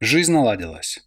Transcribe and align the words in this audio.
Жизнь 0.00 0.32
наладилась. 0.32 1.00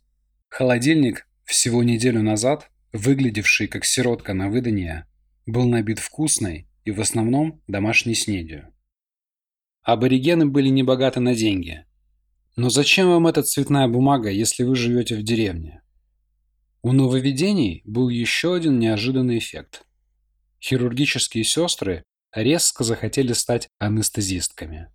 Холодильник, 0.49 1.25
всего 1.45 1.81
неделю 1.81 2.21
назад, 2.21 2.69
выглядевший 2.91 3.67
как 3.67 3.85
сиротка 3.85 4.33
на 4.33 4.49
выданье, 4.49 5.07
был 5.45 5.65
набит 5.65 5.99
вкусной 5.99 6.67
и 6.83 6.91
в 6.91 6.99
основном 6.99 7.61
домашней 7.67 8.15
снедью. 8.15 8.73
Аборигены 9.81 10.45
были 10.45 10.67
небогаты 10.67 11.21
на 11.21 11.35
деньги. 11.35 11.85
Но 12.57 12.69
зачем 12.69 13.07
вам 13.07 13.27
эта 13.27 13.43
цветная 13.43 13.87
бумага, 13.87 14.29
если 14.29 14.63
вы 14.63 14.75
живете 14.75 15.15
в 15.15 15.23
деревне? 15.23 15.81
У 16.81 16.91
нововведений 16.91 17.83
был 17.85 18.09
еще 18.09 18.55
один 18.55 18.77
неожиданный 18.77 19.37
эффект. 19.37 19.85
Хирургические 20.61 21.45
сестры 21.45 22.03
резко 22.33 22.83
захотели 22.83 23.31
стать 23.31 23.69
анестезистками. 23.79 24.89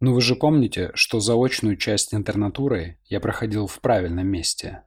Ну 0.00 0.14
вы 0.14 0.22
же 0.22 0.34
помните, 0.34 0.90
что 0.94 1.20
заочную 1.20 1.76
часть 1.76 2.14
интернатуры 2.14 2.98
я 3.04 3.20
проходил 3.20 3.66
в 3.66 3.80
правильном 3.80 4.26
месте. 4.26 4.84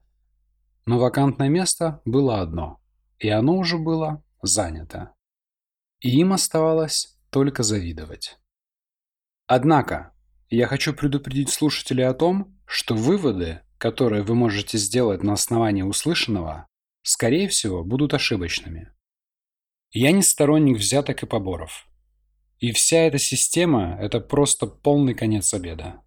Но 0.86 0.98
вакантное 0.98 1.50
место 1.50 2.02
было 2.04 2.42
одно, 2.42 2.82
и 3.20 3.30
оно 3.30 3.58
уже 3.58 3.78
было 3.78 4.24
занято. 4.42 5.14
И 6.00 6.10
им 6.20 6.34
оставалось 6.34 7.18
только 7.30 7.62
завидовать. 7.62 8.40
Однако, 9.46 10.14
я 10.50 10.68
хочу 10.68 10.94
предупредить 10.94 11.50
слушателей 11.50 12.08
о 12.08 12.14
том, 12.14 12.60
что 12.66 12.96
выводы, 12.96 13.62
которые 13.78 14.24
вы 14.24 14.34
можете 14.34 14.78
сделать 14.80 15.22
на 15.22 15.34
основании 15.34 15.84
услышанного, 15.84 16.68
скорее 17.04 17.48
всего, 17.48 17.84
будут 17.84 18.14
ошибочными. 18.16 18.92
Я 19.92 20.12
не 20.12 20.24
сторонник 20.24 20.78
взяток 20.78 21.22
и 21.22 21.28
поборов. 21.28 21.88
И 22.60 22.72
вся 22.72 22.98
эта 22.98 23.18
система– 23.18 23.98
это 24.02 24.20
просто 24.20 24.68
полный 24.68 25.14
конец 25.14 25.54
обеда. 25.54 26.02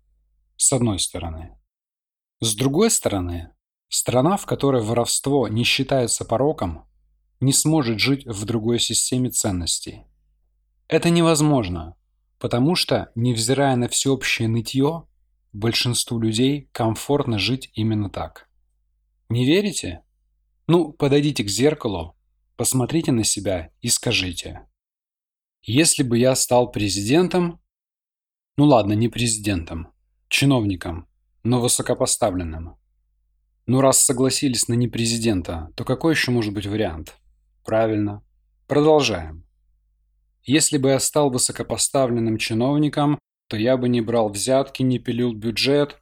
С 0.56 0.72
одной 0.72 0.98
стороны. 0.98 1.58
С 2.40 2.54
другой 2.54 2.90
стороны, 2.90 3.50
страна, 3.88 4.36
в 4.36 4.46
которой 4.46 4.82
воровство 4.82 5.48
не 5.48 5.64
считается 5.64 6.24
пороком, 6.24 6.86
не 7.40 7.52
сможет 7.52 7.98
жить 7.98 8.26
в 8.26 8.44
другой 8.44 8.78
системе 8.78 9.30
ценностей. 9.30 10.04
Это 10.88 11.10
невозможно, 11.10 11.96
потому 12.38 12.74
что, 12.74 13.10
невзирая 13.14 13.76
на 13.76 13.88
всеобщее 13.88 14.48
нытье, 14.48 15.06
большинству 15.52 16.18
людей 16.18 16.68
комфортно 16.72 17.38
жить 17.38 17.70
именно 17.74 18.10
так. 18.10 18.48
Не 19.28 19.44
верите? 19.44 20.02
Ну, 20.66 20.92
подойдите 20.92 21.44
к 21.44 21.48
зеркалу, 21.48 22.16
посмотрите 22.56 23.12
на 23.12 23.24
себя 23.24 23.70
и 23.80 23.88
скажите. 23.88 24.66
Если 25.68 26.04
бы 26.04 26.16
я 26.16 26.36
стал 26.36 26.70
президентом, 26.70 27.60
ну 28.56 28.66
ладно, 28.66 28.92
не 28.92 29.08
президентом, 29.08 29.88
чиновником, 30.28 31.08
но 31.42 31.60
высокопоставленным. 31.60 32.76
Ну 33.66 33.80
раз 33.80 33.98
согласились 33.98 34.68
на 34.68 34.74
не 34.74 34.86
президента, 34.86 35.72
то 35.74 35.84
какой 35.84 36.14
еще 36.14 36.30
может 36.30 36.54
быть 36.54 36.66
вариант? 36.66 37.16
Правильно. 37.64 38.22
Продолжаем. 38.68 39.44
Если 40.44 40.78
бы 40.78 40.90
я 40.90 41.00
стал 41.00 41.30
высокопоставленным 41.30 42.38
чиновником, 42.38 43.18
то 43.48 43.56
я 43.56 43.76
бы 43.76 43.88
не 43.88 44.00
брал 44.00 44.28
взятки, 44.28 44.84
не 44.84 45.00
пилил 45.00 45.32
бюджет. 45.32 46.00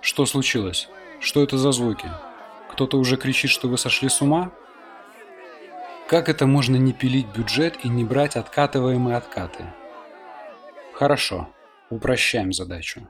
Что 0.00 0.26
случилось? 0.26 0.88
Что 1.18 1.42
это 1.42 1.58
за 1.58 1.72
звуки? 1.72 2.08
Кто-то 2.70 2.98
уже 2.98 3.16
кричит, 3.16 3.50
что 3.50 3.66
вы 3.66 3.76
сошли 3.76 4.08
с 4.08 4.22
ума? 4.22 4.52
Как 6.10 6.28
это 6.28 6.44
можно 6.44 6.74
не 6.74 6.92
пилить 6.92 7.28
бюджет 7.28 7.84
и 7.84 7.88
не 7.88 8.04
брать 8.04 8.34
откатываемые 8.34 9.16
откаты? 9.16 9.72
Хорошо, 10.92 11.54
упрощаем 11.88 12.52
задачу. 12.52 13.08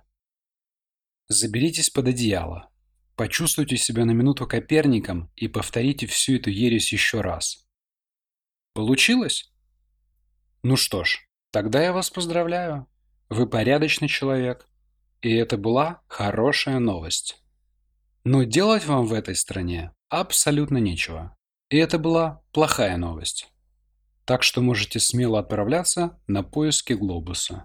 Заберитесь 1.27 1.89
под 1.89 2.09
одеяло. 2.09 2.69
Почувствуйте 3.17 3.79
себя 3.79 4.05
на 4.05 4.11
минуту 4.11 4.47
Коперником 4.47 5.33
и 5.35 5.49
повторите 5.49 6.07
всю 6.07 6.37
эту 6.37 6.51
ересь 6.51 6.93
еще 6.93 7.23
раз. 7.23 7.67
Получилось? 8.75 9.51
Ну 10.63 10.77
что 10.77 11.03
ж, 11.03 11.27
тогда 11.53 11.83
я 11.83 11.95
вас 11.95 12.11
поздравляю. 12.11 12.87
Вы 13.31 13.49
порядочный 13.49 14.09
человек. 14.09 14.69
И 15.23 15.33
это 15.33 15.57
была 15.57 16.03
хорошая 16.07 16.79
новость. 16.81 17.43
Но 18.25 18.43
делать 18.43 18.85
вам 18.85 19.07
в 19.07 19.15
этой 19.15 19.37
стране 19.37 19.91
абсолютно 20.11 20.77
нечего. 20.77 21.35
И 21.71 21.77
это 21.77 21.99
была 21.99 22.43
плохая 22.53 22.97
новость. 22.97 23.49
Так 24.25 24.43
что 24.43 24.61
можете 24.61 24.99
смело 24.99 25.39
отправляться 25.39 26.19
на 26.27 26.43
поиски 26.43 26.95
глобуса. 26.95 27.65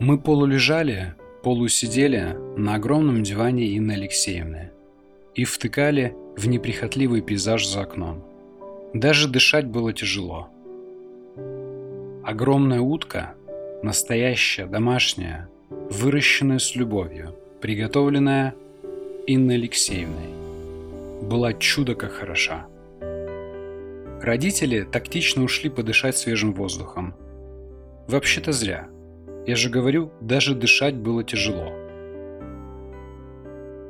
Мы 0.00 0.20
полулежали, 0.20 1.14
полусидели 1.44 2.36
на 2.58 2.74
огромном 2.74 3.22
диване 3.22 3.78
Инны 3.78 3.92
Алексеевны 3.92 4.72
и 5.34 5.44
втыкали 5.44 6.14
в 6.36 6.48
неприхотливый 6.48 7.20
пейзаж 7.20 7.66
за 7.66 7.82
окном. 7.82 8.22
Даже 8.92 9.28
дышать 9.28 9.66
было 9.66 9.92
тяжело. 9.92 10.48
Огромная 12.22 12.80
утка, 12.80 13.34
настоящая, 13.82 14.66
домашняя, 14.66 15.48
выращенная 15.68 16.58
с 16.58 16.74
любовью, 16.74 17.34
приготовленная 17.60 18.54
Инной 19.26 19.56
Алексеевной, 19.56 21.22
была 21.22 21.52
чудо 21.52 21.94
как 21.94 22.12
хороша. 22.12 22.66
Родители 24.22 24.82
тактично 24.82 25.42
ушли 25.44 25.68
подышать 25.68 26.16
свежим 26.16 26.54
воздухом. 26.54 27.14
Вообще-то 28.08 28.52
зря. 28.52 28.88
Я 29.46 29.56
же 29.56 29.68
говорю, 29.68 30.10
даже 30.20 30.54
дышать 30.54 30.94
было 30.94 31.22
тяжело. 31.24 31.72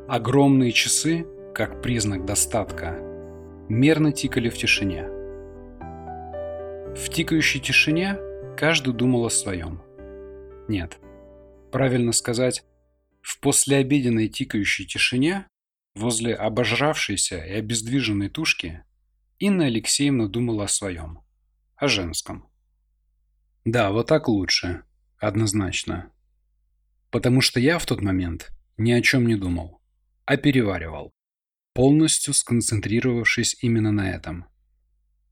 Огромные 0.08 0.72
часы 0.72 1.24
как 1.54 1.80
признак 1.82 2.24
достатка, 2.24 2.98
мерно 3.68 4.10
тикали 4.10 4.48
в 4.48 4.58
тишине. 4.58 5.04
В 6.96 7.08
тикающей 7.08 7.60
тишине 7.60 8.18
каждый 8.58 8.92
думал 8.92 9.24
о 9.24 9.30
своем. 9.30 9.80
Нет, 10.66 10.98
правильно 11.70 12.10
сказать, 12.10 12.64
в 13.22 13.38
послеобеденной 13.38 14.26
тикающей 14.28 14.84
тишине 14.84 15.46
возле 15.94 16.34
обожравшейся 16.34 17.38
и 17.38 17.52
обездвиженной 17.52 18.30
тушки 18.30 18.82
Инна 19.38 19.66
Алексеевна 19.66 20.26
думала 20.26 20.64
о 20.64 20.68
своем, 20.68 21.20
о 21.76 21.86
женском. 21.86 22.48
Да, 23.64 23.92
вот 23.92 24.08
так 24.08 24.26
лучше, 24.26 24.82
однозначно. 25.18 26.10
Потому 27.10 27.40
что 27.40 27.60
я 27.60 27.78
в 27.78 27.86
тот 27.86 28.00
момент 28.02 28.50
ни 28.76 28.90
о 28.90 29.00
чем 29.00 29.28
не 29.28 29.36
думал, 29.36 29.80
а 30.24 30.36
переваривал 30.36 31.14
полностью 31.74 32.32
сконцентрировавшись 32.32 33.56
именно 33.60 33.92
на 33.92 34.10
этом. 34.10 34.46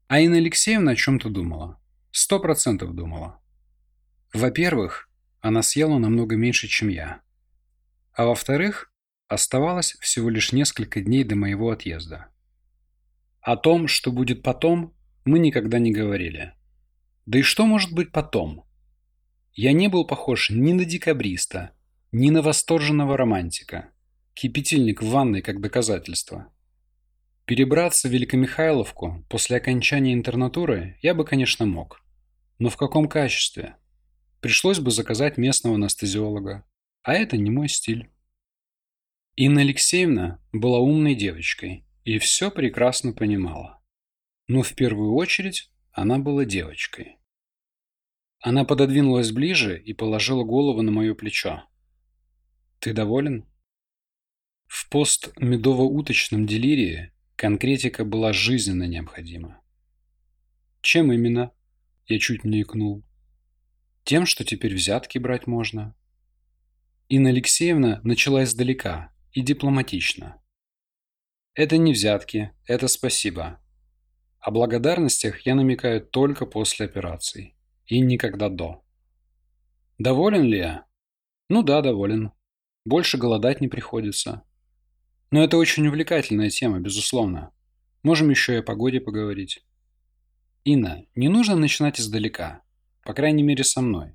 А 0.08 0.20
Инна 0.20 0.36
Алексеевна 0.36 0.92
о 0.92 0.96
чем-то 0.96 1.30
думала. 1.30 1.80
Сто 2.10 2.38
процентов 2.38 2.94
думала. 2.94 3.40
Во-первых, 4.34 5.08
она 5.40 5.62
съела 5.62 5.98
намного 5.98 6.36
меньше, 6.36 6.68
чем 6.68 6.88
я. 6.88 7.22
А 8.12 8.26
во-вторых, 8.26 8.92
оставалось 9.28 9.92
всего 10.00 10.28
лишь 10.28 10.52
несколько 10.52 11.00
дней 11.00 11.24
до 11.24 11.36
моего 11.36 11.70
отъезда. 11.70 12.28
О 13.40 13.56
том, 13.56 13.88
что 13.88 14.12
будет 14.12 14.42
потом, 14.42 14.94
мы 15.24 15.38
никогда 15.38 15.78
не 15.78 15.92
говорили. 15.92 16.54
Да 17.24 17.38
и 17.38 17.42
что 17.42 17.66
может 17.66 17.92
быть 17.92 18.12
потом? 18.12 18.64
Я 19.54 19.72
не 19.72 19.88
был 19.88 20.06
похож 20.06 20.50
ни 20.50 20.72
на 20.72 20.84
декабриста, 20.84 21.70
ни 22.10 22.30
на 22.30 22.42
восторженного 22.42 23.16
романтика. 23.16 23.90
Кипятильник 24.34 25.02
в 25.02 25.08
ванной 25.08 25.42
как 25.42 25.60
доказательство. 25.60 26.52
Перебраться 27.44 28.08
в 28.08 28.12
Великомихайловку 28.12 29.26
после 29.28 29.58
окончания 29.58 30.14
интернатуры 30.14 30.98
я 31.02 31.14
бы, 31.14 31.24
конечно, 31.24 31.66
мог. 31.66 32.02
Но 32.58 32.70
в 32.70 32.76
каком 32.76 33.08
качестве? 33.08 33.76
Пришлось 34.40 34.78
бы 34.78 34.90
заказать 34.90 35.36
местного 35.36 35.76
анестезиолога. 35.76 36.64
А 37.02 37.14
это 37.14 37.36
не 37.36 37.50
мой 37.50 37.68
стиль. 37.68 38.10
Инна 39.36 39.60
Алексеевна 39.60 40.40
была 40.52 40.78
умной 40.78 41.14
девочкой 41.14 41.84
и 42.04 42.18
все 42.18 42.50
прекрасно 42.50 43.12
понимала. 43.12 43.82
Но 44.48 44.62
в 44.62 44.74
первую 44.74 45.14
очередь 45.14 45.70
она 45.92 46.18
была 46.18 46.44
девочкой. 46.44 47.18
Она 48.40 48.64
пододвинулась 48.64 49.30
ближе 49.30 49.80
и 49.80 49.92
положила 49.92 50.42
голову 50.42 50.82
на 50.82 50.90
мое 50.90 51.14
плечо. 51.14 51.64
«Ты 52.80 52.92
доволен?» 52.92 53.46
В 54.72 54.88
постмедово-уточном 54.88 56.46
делирии 56.46 57.12
конкретика 57.36 58.06
была 58.06 58.32
жизненно 58.32 58.84
необходима. 58.84 59.60
Чем 60.80 61.12
именно? 61.12 61.52
Я 62.06 62.18
чуть 62.18 62.44
не 62.44 62.62
икнул. 62.62 63.04
Тем, 64.04 64.24
что 64.24 64.46
теперь 64.46 64.74
взятки 64.74 65.18
брать 65.18 65.46
можно. 65.46 65.94
Инна 67.08 67.28
Алексеевна 67.28 68.00
начала 68.02 68.44
издалека 68.44 69.12
и 69.32 69.42
дипломатично. 69.42 70.40
Это 71.52 71.76
не 71.76 71.92
взятки, 71.92 72.52
это 72.64 72.88
спасибо. 72.88 73.60
О 74.38 74.50
благодарностях 74.52 75.44
я 75.44 75.54
намекаю 75.54 76.00
только 76.00 76.46
после 76.46 76.86
операций 76.86 77.54
и 77.84 78.00
никогда 78.00 78.48
до. 78.48 78.82
Доволен 79.98 80.44
ли 80.44 80.56
я? 80.56 80.86
Ну 81.50 81.62
да, 81.62 81.82
доволен. 81.82 82.32
Больше 82.86 83.18
голодать 83.18 83.60
не 83.60 83.68
приходится. 83.68 84.46
Но 85.32 85.42
это 85.42 85.56
очень 85.56 85.86
увлекательная 85.88 86.50
тема, 86.50 86.78
безусловно. 86.78 87.52
Можем 88.02 88.28
еще 88.28 88.52
и 88.52 88.58
о 88.58 88.62
погоде 88.62 89.00
поговорить. 89.00 89.64
Инна, 90.62 91.06
не 91.14 91.28
нужно 91.28 91.56
начинать 91.56 91.98
издалека. 91.98 92.60
По 93.02 93.14
крайней 93.14 93.42
мере, 93.42 93.64
со 93.64 93.80
мной. 93.80 94.14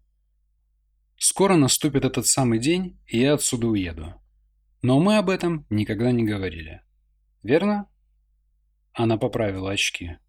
Скоро 1.18 1.56
наступит 1.56 2.06
этот 2.06 2.28
самый 2.28 2.60
день, 2.60 3.00
и 3.08 3.19
я 3.19 3.34
отсюда 3.34 3.66
уеду. 3.66 4.14
Но 4.84 5.00
мы 5.00 5.18
об 5.18 5.31
этом 5.31 5.66
никогда 5.72 6.12
не 6.12 6.24
говорили. 6.24 6.84
Верно? 7.42 7.90
Она 8.94 9.18
поправила 9.18 9.72
очки. 9.72 10.19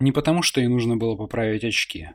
Не 0.00 0.10
потому, 0.10 0.42
что 0.42 0.60
ей 0.60 0.66
нужно 0.66 0.96
было 0.96 1.14
поправить 1.14 1.62
очки. 1.62 2.08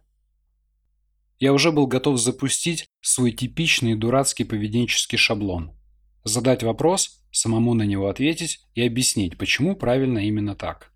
Я 1.40 1.54
уже 1.54 1.72
был 1.72 1.88
готов 1.88 2.20
запустить 2.20 2.90
свой 3.00 3.32
типичный 3.32 3.96
дурацкий 3.96 4.44
поведенческий 4.44 5.18
шаблон. 5.18 5.79
Задать 6.24 6.64
вопрос, 6.64 7.26
самому 7.32 7.74
на 7.74 7.84
него 7.84 8.10
ответить 8.10 8.68
и 8.76 8.86
объяснить, 8.86 9.38
почему 9.38 9.76
правильно 9.76 10.20
именно 10.20 10.56
так. 10.56 10.92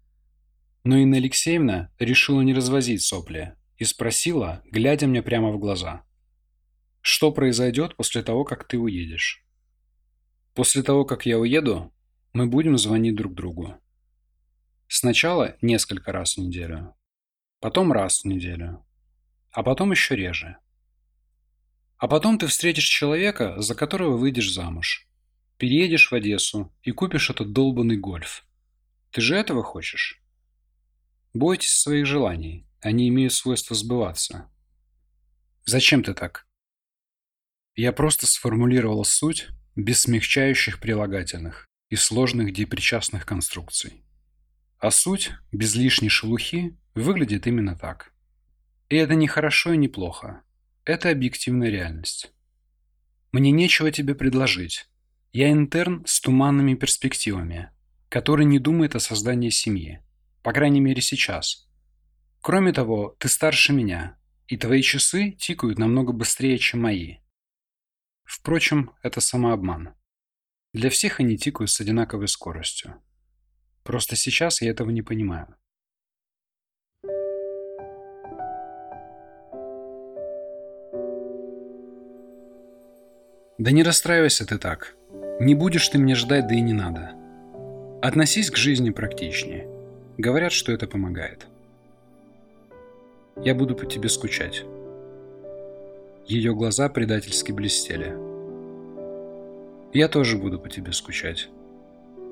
Но 0.84 0.98
Инна 0.98 1.18
Алексеевна 1.18 1.92
решила 1.98 2.42
не 2.42 2.54
развозить 2.54 3.04
сопли 3.04 3.56
и 3.78 3.86
спросила, 3.86 4.62
глядя 4.66 5.08
мне 5.08 5.22
прямо 5.22 5.52
в 5.52 5.60
глаза. 5.60 6.04
«Что 7.02 7.32
произойдет 7.32 7.96
после 7.96 8.22
того, 8.22 8.44
как 8.44 8.68
ты 8.68 8.78
уедешь?» 8.78 9.46
«После 10.54 10.84
того, 10.84 11.06
как 11.06 11.26
я 11.26 11.40
уеду, 11.40 11.94
мы 12.34 12.48
будем 12.48 12.78
звонить 12.78 13.16
друг 13.16 13.34
другу. 13.34 13.76
Сначала 14.88 15.56
несколько 15.62 16.12
раз 16.12 16.36
в 16.36 16.40
неделю, 16.40 16.96
потом 17.60 17.92
раз 17.92 18.22
в 18.22 18.26
неделю, 18.26 18.86
а 19.52 19.64
потом 19.64 19.92
еще 19.92 20.16
реже. 20.16 20.58
А 21.98 22.08
потом 22.08 22.38
ты 22.38 22.48
встретишь 22.48 22.86
человека, 22.88 23.60
за 23.62 23.76
которого 23.76 24.18
выйдешь 24.18 24.52
замуж. 24.52 25.08
Переедешь 25.58 26.12
в 26.12 26.16
Одессу 26.16 26.74
и 26.82 26.92
купишь 26.92 27.30
этот 27.30 27.54
долбанный 27.54 27.98
гольф. 27.98 28.46
Ты 29.12 29.22
же 29.22 29.36
этого 29.36 29.64
хочешь? 29.64 30.22
Бойтесь 31.34 31.76
своих 31.76 32.06
желаний, 32.06 32.68
они 32.82 33.08
имеют 33.10 33.34
свойство 33.34 33.76
сбываться. 33.76 34.50
Зачем 35.66 36.04
ты 36.04 36.14
так? 36.14 36.48
Я 37.76 37.92
просто 37.92 38.28
сформулировал 38.28 39.04
суть 39.06 39.48
без 39.76 40.02
смягчающих 40.02 40.80
прилагательных 40.80 41.68
и 41.90 41.96
сложных 41.96 42.54
депричастных 42.54 43.26
конструкций. 43.26 44.04
А 44.80 44.92
суть, 44.92 45.32
без 45.52 45.76
лишней 45.76 46.10
шелухи, 46.10 46.78
выглядит 46.94 47.48
именно 47.48 47.76
так. 47.76 48.14
И 48.90 48.96
это 48.96 49.16
не 49.16 49.28
хорошо 49.28 49.74
и 49.74 49.78
не 49.78 49.88
плохо. 49.88 50.44
Это 50.86 51.10
объективная 51.10 51.70
реальность. 51.70 52.34
Мне 53.32 53.52
нечего 53.52 53.92
тебе 53.92 54.14
предложить. 54.14 54.88
Я 55.36 55.52
интерн 55.52 56.06
с 56.06 56.22
туманными 56.22 56.76
перспективами, 56.76 57.72
который 58.08 58.46
не 58.46 58.60
думает 58.60 58.96
о 58.96 59.00
создании 59.00 59.50
семьи. 59.50 60.00
По 60.44 60.54
крайней 60.54 60.80
мере 60.80 61.02
сейчас. 61.02 61.68
Кроме 62.40 62.72
того, 62.72 63.16
ты 63.18 63.30
старше 63.30 63.74
меня, 63.74 64.16
и 64.46 64.58
твои 64.58 64.84
часы 64.84 65.32
тикают 65.32 65.80
намного 65.80 66.14
быстрее, 66.14 66.60
чем 66.60 66.84
мои. 66.84 67.18
Впрочем, 68.24 68.92
это 69.02 69.22
самообман. 69.22 69.96
Для 70.72 70.92
всех 70.92 71.20
они 71.20 71.36
тикают 71.36 71.72
с 71.72 71.82
одинаковой 71.82 72.28
скоростью. 72.28 73.02
Просто 73.84 74.16
сейчас 74.16 74.62
я 74.62 74.70
этого 74.70 74.92
не 74.92 75.02
понимаю. 75.02 75.56
Да 83.58 83.72
не 83.72 83.82
расстраивайся 83.82 84.46
ты 84.46 84.60
так. 84.60 84.96
Не 85.40 85.56
будешь 85.56 85.88
ты 85.90 85.98
мне 85.98 86.16
ждать, 86.16 86.48
да 86.48 86.56
и 86.56 86.62
не 86.62 86.74
надо. 86.74 87.12
Относись 88.02 88.52
к 88.52 88.58
жизни 88.58 88.92
практичнее. 88.92 89.68
Говорят, 90.18 90.52
что 90.52 90.72
это 90.72 90.88
помогает. 90.88 91.48
Я 93.44 93.56
буду 93.56 93.76
по 93.76 93.86
тебе 93.86 94.10
скучать. 94.10 94.64
Ее 96.28 96.54
глаза 96.54 96.88
предательски 96.88 97.52
блестели. 97.52 98.16
Я 99.92 100.08
тоже 100.08 100.38
буду 100.38 100.60
по 100.60 100.70
тебе 100.70 100.92
скучать. 100.92 101.50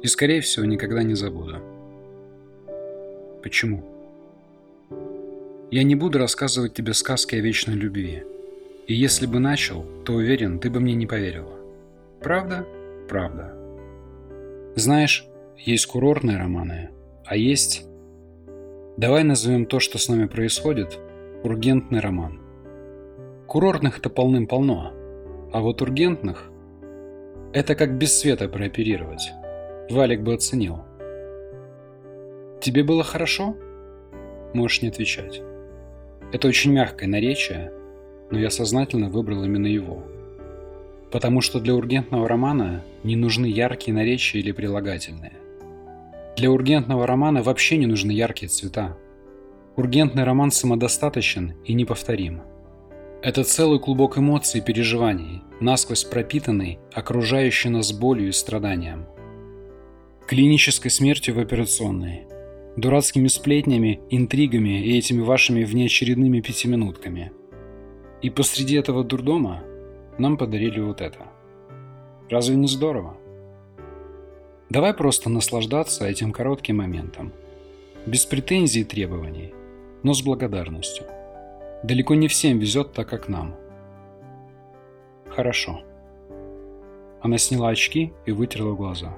И, 0.04 0.08
скорее 0.08 0.42
всего, 0.42 0.66
никогда 0.66 1.04
не 1.04 1.16
забуду. 1.16 1.60
Почему? 3.42 3.84
Я 5.72 5.84
не 5.84 5.96
буду 5.96 6.20
рассказывать 6.20 6.74
тебе 6.74 6.94
сказки 6.94 7.36
о 7.36 7.40
вечной 7.40 7.76
любви. 7.76 8.24
И 8.88 8.94
если 8.94 9.26
бы 9.26 9.40
начал, 9.40 9.86
то 10.06 10.14
уверен, 10.14 10.60
ты 10.60 10.70
бы 10.70 10.80
мне 10.80 10.94
не 10.96 11.08
поверила. 11.08 11.58
Правда? 12.22 12.66
Правда. 13.12 13.54
Знаешь, 14.78 15.28
есть 15.58 15.86
курортные 15.86 16.38
романы, 16.38 16.92
а 17.26 17.36
есть... 17.36 17.86
Давай 18.96 19.26
назовем 19.26 19.66
то, 19.66 19.82
что 19.82 19.98
с 19.98 20.08
нами 20.08 20.28
происходит, 20.28 20.98
ургентный 21.44 22.00
роман. 22.00 22.40
Курортных-то 23.48 24.10
полным-полно, 24.10 24.94
а 25.52 25.60
вот 25.60 25.82
ургентных– 25.82 26.50
это 27.54 27.76
как 27.76 27.98
без 27.98 28.18
света 28.18 28.48
прооперировать. 28.48 29.34
Валик 29.90 30.22
бы 30.22 30.34
оценил. 30.34 30.80
Тебе 32.62 32.86
было 32.86 33.04
хорошо? 33.04 33.58
Можешь 34.54 34.84
не 34.84 34.88
отвечать. 34.88 35.42
Это 36.32 36.48
очень 36.48 36.72
мягкое 36.72 37.08
наречие, 37.08 37.74
но 38.30 38.40
я 38.40 38.50
сознательно 38.50 39.10
выбрал 39.10 39.44
именно 39.44 39.68
его. 39.68 40.02
Потому 41.12 41.42
что 41.42 41.60
для 41.60 41.76
ургентного 41.76 42.28
романа 42.28 42.84
не 43.04 43.16
нужны 43.16 43.46
яркие 43.46 43.94
наречия 43.94 44.42
или 44.42 44.52
прилагательные. 44.52 45.34
Для 46.38 46.50
ургентного 46.50 47.06
романа 47.06 47.44
вообще 47.44 47.78
не 47.78 47.86
нужны 47.86 48.12
яркие 48.12 48.50
цвета. 48.50 48.98
Ургентный 49.76 50.24
роман 50.24 50.52
самодостаточен 50.52 51.54
и 51.66 51.74
неповторим. 51.74 52.42
Это 53.22 53.44
целый 53.44 53.80
клубок 53.80 54.18
эмоций 54.18 54.62
и 54.62 54.64
переживаний, 54.64 55.44
насквозь 55.60 56.04
пропитанный, 56.04 56.80
окружающий 56.94 57.70
нас 57.70 57.92
болью 57.92 58.30
и 58.30 58.32
страданием. 58.32 59.06
Клинической 60.28 60.90
смертью 60.90 61.36
в 61.36 61.40
операционной, 61.40 62.22
дурацкими 62.78 63.28
сплетнями, 63.28 64.00
интригами 64.10 64.82
и 64.84 64.98
этими 64.98 65.22
вашими 65.22 65.64
внеочередными 65.64 66.40
пятиминутками. 66.40 67.32
И 68.22 68.30
посреди 68.30 68.76
этого 68.76 69.04
дурдома 69.04 69.64
нам 70.22 70.38
подарили 70.38 70.80
вот 70.80 71.02
это. 71.02 71.26
Разве 72.30 72.56
не 72.56 72.68
здорово? 72.68 73.18
Давай 74.70 74.94
просто 74.94 75.30
наслаждаться 75.30 76.08
этим 76.08 76.32
коротким 76.32 76.78
моментом. 76.78 77.34
Без 78.06 78.26
претензий 78.26 78.82
и 78.82 78.86
требований, 78.86 79.54
но 80.04 80.14
с 80.14 80.22
благодарностью. 80.22 81.06
Далеко 81.84 82.16
не 82.16 82.28
всем 82.28 82.60
везет 82.60 82.94
так, 82.94 83.10
как 83.10 83.28
нам. 83.28 83.56
Хорошо. 85.28 85.82
Она 87.22 87.38
сняла 87.38 87.70
очки 87.70 88.14
и 88.26 88.32
вытерла 88.32 88.76
глаза. 88.76 89.18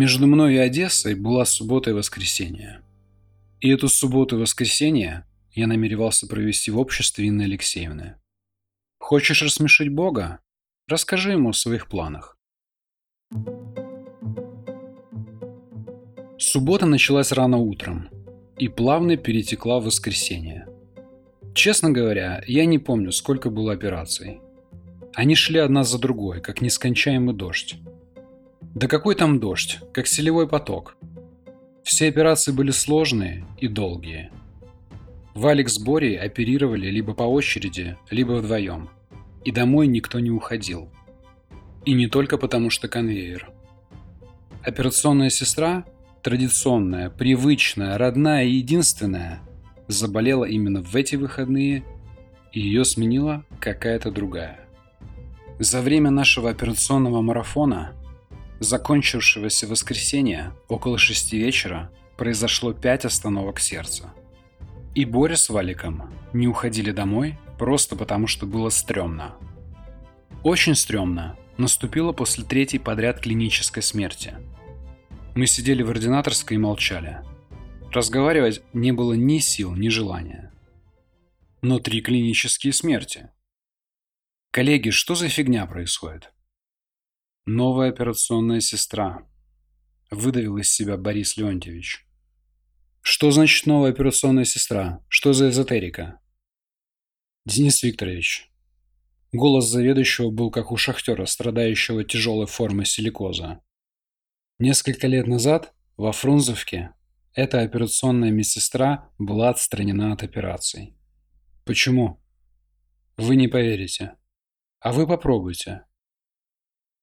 Между 0.00 0.26
мной 0.26 0.54
и 0.54 0.56
Одессой 0.56 1.14
была 1.14 1.44
суббота 1.44 1.90
и 1.90 1.92
воскресенье. 1.92 2.80
И 3.60 3.68
эту 3.68 3.88
субботу 3.88 4.38
и 4.38 4.40
воскресенье 4.40 5.26
я 5.52 5.66
намеревался 5.66 6.26
провести 6.26 6.70
в 6.70 6.78
обществе 6.78 7.28
Инны 7.28 7.42
Алексеевны. 7.42 8.14
Хочешь 8.98 9.42
рассмешить 9.42 9.90
Бога? 9.90 10.40
Расскажи 10.88 11.32
ему 11.32 11.50
о 11.50 11.52
своих 11.52 11.86
планах. 11.86 12.38
Суббота 16.38 16.86
началась 16.86 17.30
рано 17.30 17.58
утром 17.58 18.08
и 18.56 18.68
плавно 18.68 19.18
перетекла 19.18 19.80
в 19.80 19.84
воскресенье. 19.84 20.66
Честно 21.54 21.90
говоря, 21.90 22.42
я 22.46 22.64
не 22.64 22.78
помню, 22.78 23.12
сколько 23.12 23.50
было 23.50 23.74
операций. 23.74 24.40
Они 25.12 25.34
шли 25.34 25.58
одна 25.58 25.84
за 25.84 25.98
другой, 25.98 26.40
как 26.40 26.62
нескончаемый 26.62 27.34
дождь. 27.34 27.76
Да 28.74 28.86
какой 28.86 29.16
там 29.16 29.40
дождь, 29.40 29.80
как 29.92 30.06
селевой 30.06 30.46
поток. 30.46 30.96
Все 31.82 32.08
операции 32.08 32.52
были 32.52 32.70
сложные 32.70 33.44
и 33.58 33.66
долгие. 33.66 34.30
Валик 35.34 35.68
с 35.68 35.78
Борей 35.78 36.16
оперировали 36.16 36.88
либо 36.88 37.12
по 37.14 37.24
очереди, 37.24 37.96
либо 38.10 38.32
вдвоем. 38.34 38.88
И 39.44 39.50
домой 39.50 39.88
никто 39.88 40.20
не 40.20 40.30
уходил. 40.30 40.88
И 41.84 41.94
не 41.94 42.06
только 42.06 42.38
потому, 42.38 42.70
что 42.70 42.86
конвейер. 42.86 43.50
Операционная 44.62 45.30
сестра, 45.30 45.84
традиционная, 46.22 47.10
привычная, 47.10 47.98
родная 47.98 48.44
и 48.44 48.52
единственная, 48.52 49.40
заболела 49.88 50.44
именно 50.44 50.80
в 50.80 50.94
эти 50.94 51.16
выходные, 51.16 51.82
и 52.52 52.60
ее 52.60 52.84
сменила 52.84 53.44
какая-то 53.58 54.12
другая. 54.12 54.60
За 55.58 55.80
время 55.80 56.10
нашего 56.10 56.50
операционного 56.50 57.20
марафона, 57.20 57.92
закончившегося 58.60 59.66
в 59.66 59.70
воскресенье 59.70 60.52
около 60.68 60.98
шести 60.98 61.38
вечера, 61.38 61.90
произошло 62.16 62.72
пять 62.72 63.04
остановок 63.04 63.58
сердца. 63.58 64.12
И 64.94 65.04
Боря 65.04 65.36
с 65.36 65.48
Валиком 65.48 66.12
не 66.32 66.46
уходили 66.46 66.90
домой 66.90 67.38
просто 67.58 67.96
потому, 67.96 68.26
что 68.26 68.46
было 68.46 68.68
стрёмно. 68.68 69.34
Очень 70.42 70.74
стрёмно 70.74 71.36
наступило 71.56 72.12
после 72.12 72.44
третьей 72.44 72.78
подряд 72.78 73.20
клинической 73.20 73.82
смерти. 73.82 74.34
Мы 75.34 75.46
сидели 75.46 75.82
в 75.82 75.90
ординаторской 75.90 76.56
и 76.56 76.60
молчали. 76.60 77.20
Разговаривать 77.92 78.62
не 78.72 78.92
было 78.92 79.14
ни 79.14 79.38
сил, 79.38 79.74
ни 79.74 79.88
желания. 79.88 80.52
Но 81.62 81.78
три 81.78 82.00
клинические 82.00 82.72
смерти. 82.72 83.30
Коллеги, 84.50 84.90
что 84.90 85.14
за 85.14 85.28
фигня 85.28 85.66
происходит? 85.66 86.32
Новая 87.52 87.88
операционная 87.88 88.60
сестра. 88.60 89.26
Выдавил 90.08 90.58
из 90.58 90.70
себя 90.70 90.96
Борис 90.96 91.36
Леонтьевич. 91.36 92.06
Что 93.00 93.32
значит 93.32 93.66
новая 93.66 93.90
операционная 93.90 94.44
сестра? 94.44 95.04
Что 95.08 95.32
за 95.32 95.48
эзотерика? 95.48 96.20
Денис 97.44 97.82
Викторович. 97.82 98.52
Голос 99.32 99.66
заведующего 99.66 100.30
был 100.30 100.52
как 100.52 100.70
у 100.70 100.76
шахтера, 100.76 101.26
страдающего 101.26 102.04
тяжелой 102.04 102.46
формой 102.46 102.86
силикоза. 102.86 103.60
Несколько 104.60 105.08
лет 105.08 105.26
назад 105.26 105.74
во 105.96 106.12
Фрунзовке 106.12 106.94
эта 107.34 107.62
операционная 107.62 108.30
медсестра 108.30 109.10
была 109.18 109.48
отстранена 109.48 110.12
от 110.12 110.22
операций. 110.22 110.94
Почему? 111.64 112.22
Вы 113.16 113.34
не 113.34 113.48
поверите. 113.48 114.14
А 114.78 114.92
вы 114.92 115.08
попробуйте. 115.08 115.82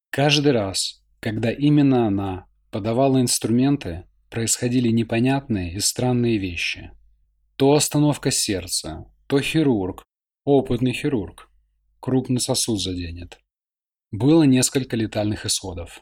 Каждый 0.09 0.51
раз, 0.51 1.03
когда 1.19 1.51
именно 1.51 2.07
она 2.07 2.47
подавала 2.71 3.21
инструменты, 3.21 4.05
происходили 4.29 4.89
непонятные 4.89 5.73
и 5.73 5.79
странные 5.79 6.37
вещи. 6.37 6.91
То 7.55 7.73
остановка 7.73 8.31
сердца, 8.31 9.05
то 9.27 9.39
хирург, 9.39 10.03
опытный 10.43 10.93
хирург, 10.93 11.49
крупный 11.99 12.39
сосуд 12.39 12.81
заденет. 12.81 13.39
Было 14.11 14.43
несколько 14.43 14.95
летальных 14.95 15.45
исходов. 15.45 16.01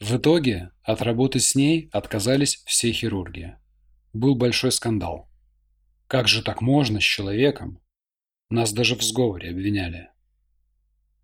В 0.00 0.16
итоге 0.16 0.70
от 0.82 1.02
работы 1.02 1.40
с 1.40 1.54
ней 1.54 1.88
отказались 1.92 2.62
все 2.64 2.92
хирурги. 2.92 3.56
Был 4.12 4.34
большой 4.34 4.72
скандал. 4.72 5.28
Как 6.06 6.28
же 6.28 6.42
так 6.42 6.60
можно 6.60 7.00
с 7.00 7.04
человеком? 7.04 7.80
Нас 8.50 8.72
даже 8.72 8.96
в 8.96 9.02
сговоре 9.02 9.50
обвиняли. 9.50 10.11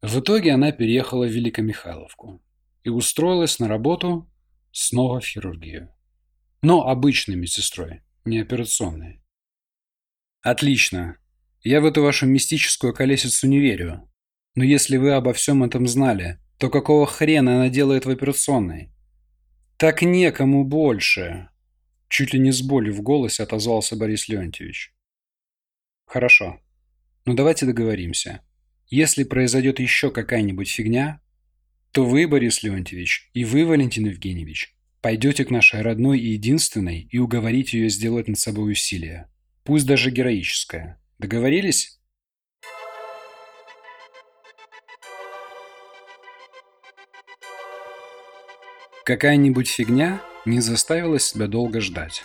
В 0.03 0.21
итоге 0.21 0.53
она 0.53 0.71
переехала 0.71 1.27
в 1.27 1.31
Великомихайловку 1.31 2.41
и 2.85 2.89
устроилась 2.89 3.59
на 3.59 3.69
работу 3.69 4.31
снова 4.71 5.21
в 5.21 5.27
хирургию. 5.27 5.93
Но 6.63 6.87
обычной 6.87 7.37
медсестрой, 7.37 8.03
не 8.25 8.41
операционной. 8.41 9.23
Отлично. 10.41 11.19
Я 11.63 11.81
в 11.81 11.87
эту 11.87 12.03
вашу 12.03 12.27
мистическую 12.27 12.95
колесицу 12.95 13.49
не 13.49 13.59
верю. 13.59 14.09
Но 14.55 14.65
если 14.65 14.97
вы 14.97 15.13
обо 15.13 15.33
всем 15.33 15.65
этом 15.65 15.89
знали, 15.89 16.39
то 16.59 16.71
какого 16.71 17.07
хрена 17.07 17.57
она 17.57 17.69
делает 17.69 18.07
в 18.07 18.11
операционной? 18.11 18.93
Так 19.77 20.03
некому 20.03 20.65
больше. 20.65 21.49
Чуть 22.09 22.33
ли 22.33 22.39
не 22.39 22.53
с 22.53 22.63
болью 22.63 22.95
в 22.95 23.03
голосе 23.03 23.43
отозвался 23.43 23.97
Борис 23.97 24.29
Леонтьевич. 24.29 24.95
Хорошо. 26.07 26.61
Ну 27.25 27.35
давайте 27.35 27.67
договоримся. 27.67 28.43
Если 28.91 29.25
произойдет 29.25 29.81
еще 29.81 30.11
какая-нибудь 30.11 30.71
фигня, 30.71 31.21
то 31.93 32.07
вы, 32.07 32.27
Борис 32.27 32.63
Леонтьевич, 32.63 33.31
и 33.35 33.45
вы, 33.45 33.67
Валентин 33.67 34.07
Евгеньевич, 34.07 34.75
пойдете 35.03 35.45
к 35.45 35.51
нашей 35.51 35.83
родной 35.83 36.19
и 36.19 36.29
единственной 36.29 37.07
и 37.11 37.19
уговорите 37.19 37.79
ее 37.79 37.91
сделать 37.91 38.29
над 38.29 38.39
собой 38.39 38.73
усилие. 38.73 39.29
Пусть 39.63 39.87
даже 39.87 40.11
героическое. 40.11 40.99
Договорились? 41.19 42.01
Какая-нибудь 49.05 49.69
фигня 49.69 50.23
не 50.47 50.61
заставила 50.61 51.19
себя 51.19 51.47
долго 51.47 51.81
ждать. 51.81 52.23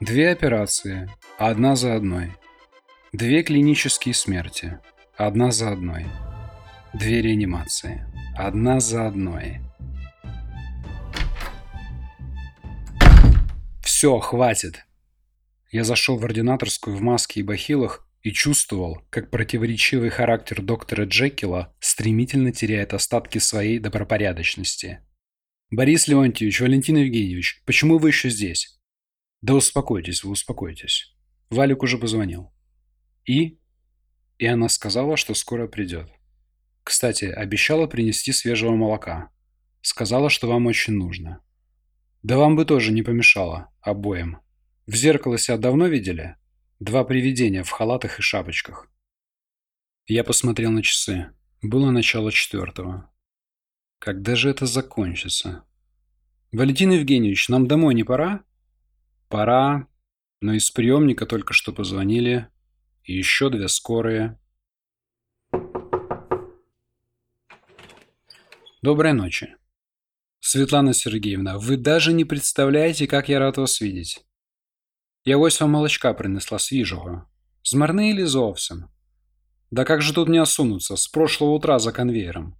Две 0.00 0.30
операции, 0.30 1.10
одна 1.38 1.74
за 1.74 1.94
одной. 1.94 2.32
Две 3.12 3.42
клинические 3.42 4.14
смерти, 4.14 4.78
одна 5.18 5.50
за 5.50 5.72
одной. 5.72 6.06
Две 6.94 7.20
реанимации, 7.20 8.04
одна 8.36 8.78
за 8.78 9.08
одной. 9.08 9.58
Все, 13.82 14.18
хватит. 14.20 14.86
Я 15.72 15.82
зашел 15.82 16.16
в 16.16 16.24
ординаторскую 16.24 16.96
в 16.96 17.00
маске 17.00 17.40
и 17.40 17.42
бахилах 17.42 18.08
и 18.22 18.30
чувствовал, 18.30 19.02
как 19.10 19.30
противоречивый 19.30 20.10
характер 20.10 20.62
доктора 20.62 21.04
Джекила 21.04 21.74
стремительно 21.80 22.52
теряет 22.52 22.94
остатки 22.94 23.38
своей 23.38 23.80
добропорядочности. 23.80 25.00
«Борис 25.70 26.06
Леонтьевич, 26.06 26.60
Валентин 26.60 26.96
Евгеньевич, 26.96 27.62
почему 27.66 27.98
вы 27.98 28.10
еще 28.10 28.30
здесь?» 28.30 28.78
«Да 29.40 29.54
успокойтесь 29.54 30.22
вы, 30.22 30.30
успокойтесь». 30.30 31.14
Валик 31.50 31.82
уже 31.82 31.98
позвонил. 31.98 32.52
«И?» 33.26 33.57
И 34.38 34.46
она 34.46 34.68
сказала, 34.68 35.16
что 35.16 35.34
скоро 35.34 35.66
придет. 35.66 36.08
Кстати, 36.84 37.26
обещала 37.26 37.86
принести 37.86 38.32
свежего 38.32 38.74
молока. 38.74 39.30
Сказала, 39.82 40.30
что 40.30 40.48
вам 40.48 40.66
очень 40.66 40.94
нужно. 40.94 41.42
Да 42.22 42.38
вам 42.38 42.56
бы 42.56 42.64
тоже 42.64 42.92
не 42.92 43.02
помешало, 43.02 43.70
обоим. 43.80 44.38
В 44.86 44.94
зеркало 44.94 45.38
себя 45.38 45.58
давно 45.58 45.86
видели? 45.86 46.36
Два 46.80 47.04
привидения 47.04 47.62
в 47.62 47.70
халатах 47.70 48.18
и 48.18 48.22
шапочках. 48.22 48.90
Я 50.06 50.24
посмотрел 50.24 50.70
на 50.70 50.82
часы. 50.82 51.32
Было 51.60 51.90
начало 51.90 52.32
четвертого. 52.32 53.10
Когда 53.98 54.36
же 54.36 54.48
это 54.48 54.64
закончится? 54.64 55.64
Валентин 56.52 56.92
Евгеньевич, 56.92 57.48
нам 57.48 57.66
домой 57.66 57.94
не 57.94 58.04
пора? 58.04 58.44
Пора, 59.28 59.88
но 60.40 60.54
из 60.54 60.70
приемника 60.70 61.26
только 61.26 61.52
что 61.52 61.72
позвонили 61.72 62.48
И 63.07 63.13
еще 63.13 63.49
две 63.49 63.67
скорые. 63.67 64.39
Доброй 68.81 69.13
ночи. 69.13 69.55
Светлана 70.39 70.93
Сергеевна, 70.93 71.57
вы 71.57 71.77
даже 71.77 72.13
не 72.13 72.25
представляете, 72.25 73.07
как 73.07 73.29
я 73.29 73.39
рад 73.39 73.57
вас 73.57 73.81
видеть. 73.81 74.25
Я 75.25 75.37
ось 75.37 75.61
вам 75.61 75.71
молочка 75.71 76.13
принесла 76.13 76.59
свіжого. 76.59 77.29
Змарни 77.63 78.09
или 78.09 78.25
зовсім? 78.25 78.89
Да 79.71 79.85
как 79.85 80.01
же 80.01 80.13
тут 80.13 80.29
не 80.29 80.37
осунуться, 80.37 80.97
с 80.97 81.07
прошлого 81.07 81.53
утра 81.53 81.79
за 81.79 81.91
конвейером. 81.91 82.55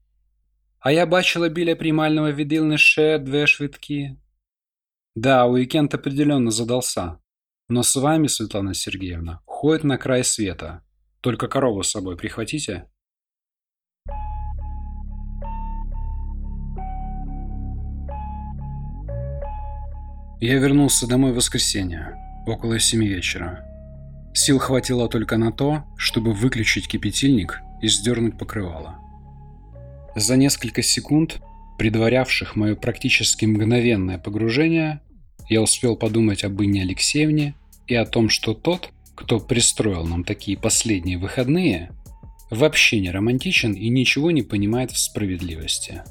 А 0.79 0.91
я 0.91 1.05
бачила 1.05 1.49
біля 1.49 1.75
приймального 1.75 2.31
відділення 2.31 2.77
ще 2.77 3.19
две 3.19 3.47
швидкі. 3.47 4.17
Да, 5.15 5.45
уикенд 5.45 5.93
определенно 5.93 6.51
задался. 6.51 7.17
Но 7.69 7.83
с 7.83 7.95
вами, 7.95 8.27
Светлана 8.27 8.73
Сергеевна, 8.73 9.39
ходит 9.58 9.82
на 9.82 9.98
край 9.98 10.22
света. 10.22 10.82
Только 11.20 11.48
корову 11.48 11.82
с 11.82 11.90
собой 11.90 12.16
прихватите. 12.16 12.84
Я 20.40 20.58
вернулся 20.60 21.08
домой 21.08 21.32
в 21.32 21.34
воскресенье, 21.34 22.14
около 22.46 22.78
семи 22.78 23.08
вечера. 23.08 23.66
Сил 24.32 24.60
хватило 24.60 25.08
только 25.08 25.36
на 25.36 25.50
то, 25.50 25.82
чтобы 25.96 26.34
выключить 26.34 26.86
кипятильник 26.86 27.58
и 27.82 27.88
сдернуть 27.88 28.38
покрывало. 28.38 29.00
За 30.14 30.36
несколько 30.36 30.82
секунд, 30.82 31.40
предварявших 31.78 32.54
мое 32.54 32.76
практически 32.76 33.44
мгновенное 33.44 34.18
погружение, 34.18 35.00
я 35.48 35.60
успел 35.60 35.96
подумать 35.96 36.44
об 36.44 36.62
Инне 36.62 36.82
Алексеевне 36.82 37.56
и 37.88 37.96
о 37.96 38.06
том, 38.06 38.28
что 38.28 38.54
тот, 38.54 38.92
кто 39.18 39.40
пристроил 39.40 40.04
нам 40.04 40.22
такие 40.22 40.56
последние 40.56 41.18
выходные, 41.18 41.90
вообще 42.50 43.00
не 43.00 43.10
романтичен 43.10 43.72
и 43.72 43.88
ничего 43.88 44.30
не 44.30 44.42
понимает 44.42 44.92
в 44.92 44.98
справедливости. 44.98 46.04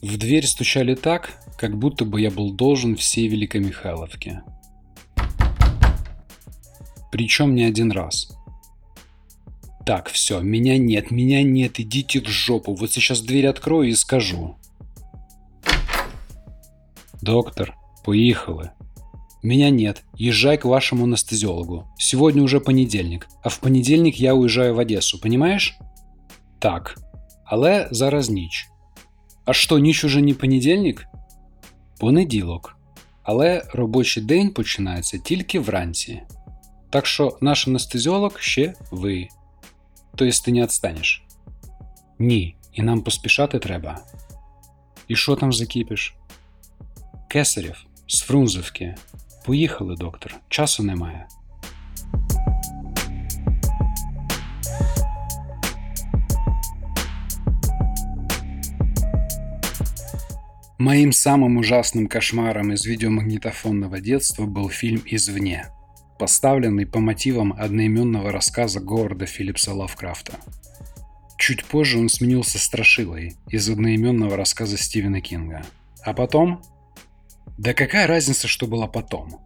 В 0.00 0.16
дверь 0.16 0.46
стучали 0.46 0.94
так, 0.94 1.42
как 1.58 1.76
будто 1.76 2.04
бы 2.04 2.20
я 2.20 2.30
был 2.30 2.52
должен 2.52 2.94
всей 2.94 3.26
Великомихайловке. 3.26 4.42
Причем 7.10 7.56
не 7.56 7.64
один 7.64 7.90
раз. 7.90 8.38
Так, 9.84 10.08
все, 10.08 10.40
меня 10.40 10.78
нет, 10.78 11.10
меня 11.10 11.42
нет, 11.42 11.80
идите 11.80 12.20
в 12.20 12.28
жопу. 12.28 12.74
Вот 12.74 12.92
сейчас 12.92 13.20
дверь 13.20 13.48
открою 13.48 13.90
и 13.90 13.94
скажу. 13.94 14.56
Доктор, 17.20 17.74
поехали. 18.04 18.70
Меня 19.43 19.69
нет, 19.69 20.03
езжай 20.15 20.57
к 20.57 20.65
вашему 20.65 21.03
анестезиологу. 21.03 21.87
Сегодня 21.97 22.43
уже 22.43 22.59
понедельник, 22.59 23.27
а 23.43 23.49
в 23.49 23.59
понедельник 23.59 24.15
я 24.15 24.33
уезжаю 24.33 24.75
в 24.75 24.79
Одессу, 24.79 25.19
понимаешь? 25.19 25.77
Так, 26.59 26.97
але 27.45 27.87
зараз 27.91 28.29
ніч. 28.29 28.67
А 29.45 29.53
що, 29.53 29.79
ніч 29.79 30.03
уже 30.03 30.21
не 30.21 30.33
понедільник? 30.33 31.05
Понеділок. 31.99 32.77
Але 33.23 33.63
робочий 33.73 34.23
день 34.23 34.49
починається 34.49 35.17
тільки 35.17 35.59
вранці. 35.59 36.21
Так 36.89 37.05
що 37.05 37.37
наш 37.41 37.67
анестезіолог 37.67 38.39
ще 38.39 38.73
ви. 38.91 39.27
Тобто 40.15 40.39
ти 40.45 40.51
не 40.51 40.61
відстанеш? 40.61 41.23
Ні, 42.19 42.55
і 42.73 42.81
нам 42.81 43.01
поспішати 43.01 43.59
треба. 43.59 43.99
І 45.07 45.15
що 45.15 45.35
там 45.35 45.53
закипиш? 45.53 46.15
Кесарів 47.29 47.85
з 48.07 48.21
Фрунзовки. 48.21 48.95
Поїхали, 49.44 49.96
доктор, 49.96 50.34
часу 50.48 50.82
немає. 50.82 51.26
Моим 60.78 61.12
самым 61.12 61.58
ужасным 61.58 62.08
кошмаром 62.08 62.72
из 62.72 62.84
видеомагнитофонного 62.86 64.00
детства 64.00 64.46
был 64.46 64.68
фильм 64.68 65.02
«Извне», 65.06 65.66
поставленный 66.18 66.86
по 66.86 66.98
мотивам 66.98 67.52
одноименного 67.52 68.32
рассказа 68.32 68.80
Говарда 68.80 69.26
Филлипса 69.26 69.74
Лавкрафта. 69.74 70.32
Чуть 71.38 71.64
позже 71.64 71.98
он 71.98 72.08
сменился 72.08 72.58
Страшилой 72.58 73.36
из 73.48 73.68
одноименного 73.68 74.36
рассказа 74.36 74.76
Стивена 74.76 75.20
Кинга. 75.20 75.62
А 76.04 76.12
потом... 76.14 76.60
Да 77.58 77.74
какая 77.74 78.06
разница, 78.06 78.48
что 78.48 78.66
было 78.66 78.86
потом? 78.86 79.40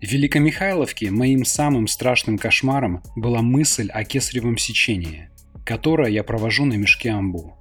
В 0.00 0.04
Великомихайловке 0.04 1.10
моим 1.10 1.44
самым 1.44 1.86
страшным 1.86 2.38
кошмаром 2.38 3.02
была 3.16 3.42
мысль 3.42 3.90
о 3.90 4.02
кесаревом 4.04 4.56
сечении, 4.56 5.28
которое 5.66 6.10
я 6.10 6.24
провожу 6.24 6.64
на 6.64 6.74
мешке 6.74 7.10
амбу. 7.10 7.56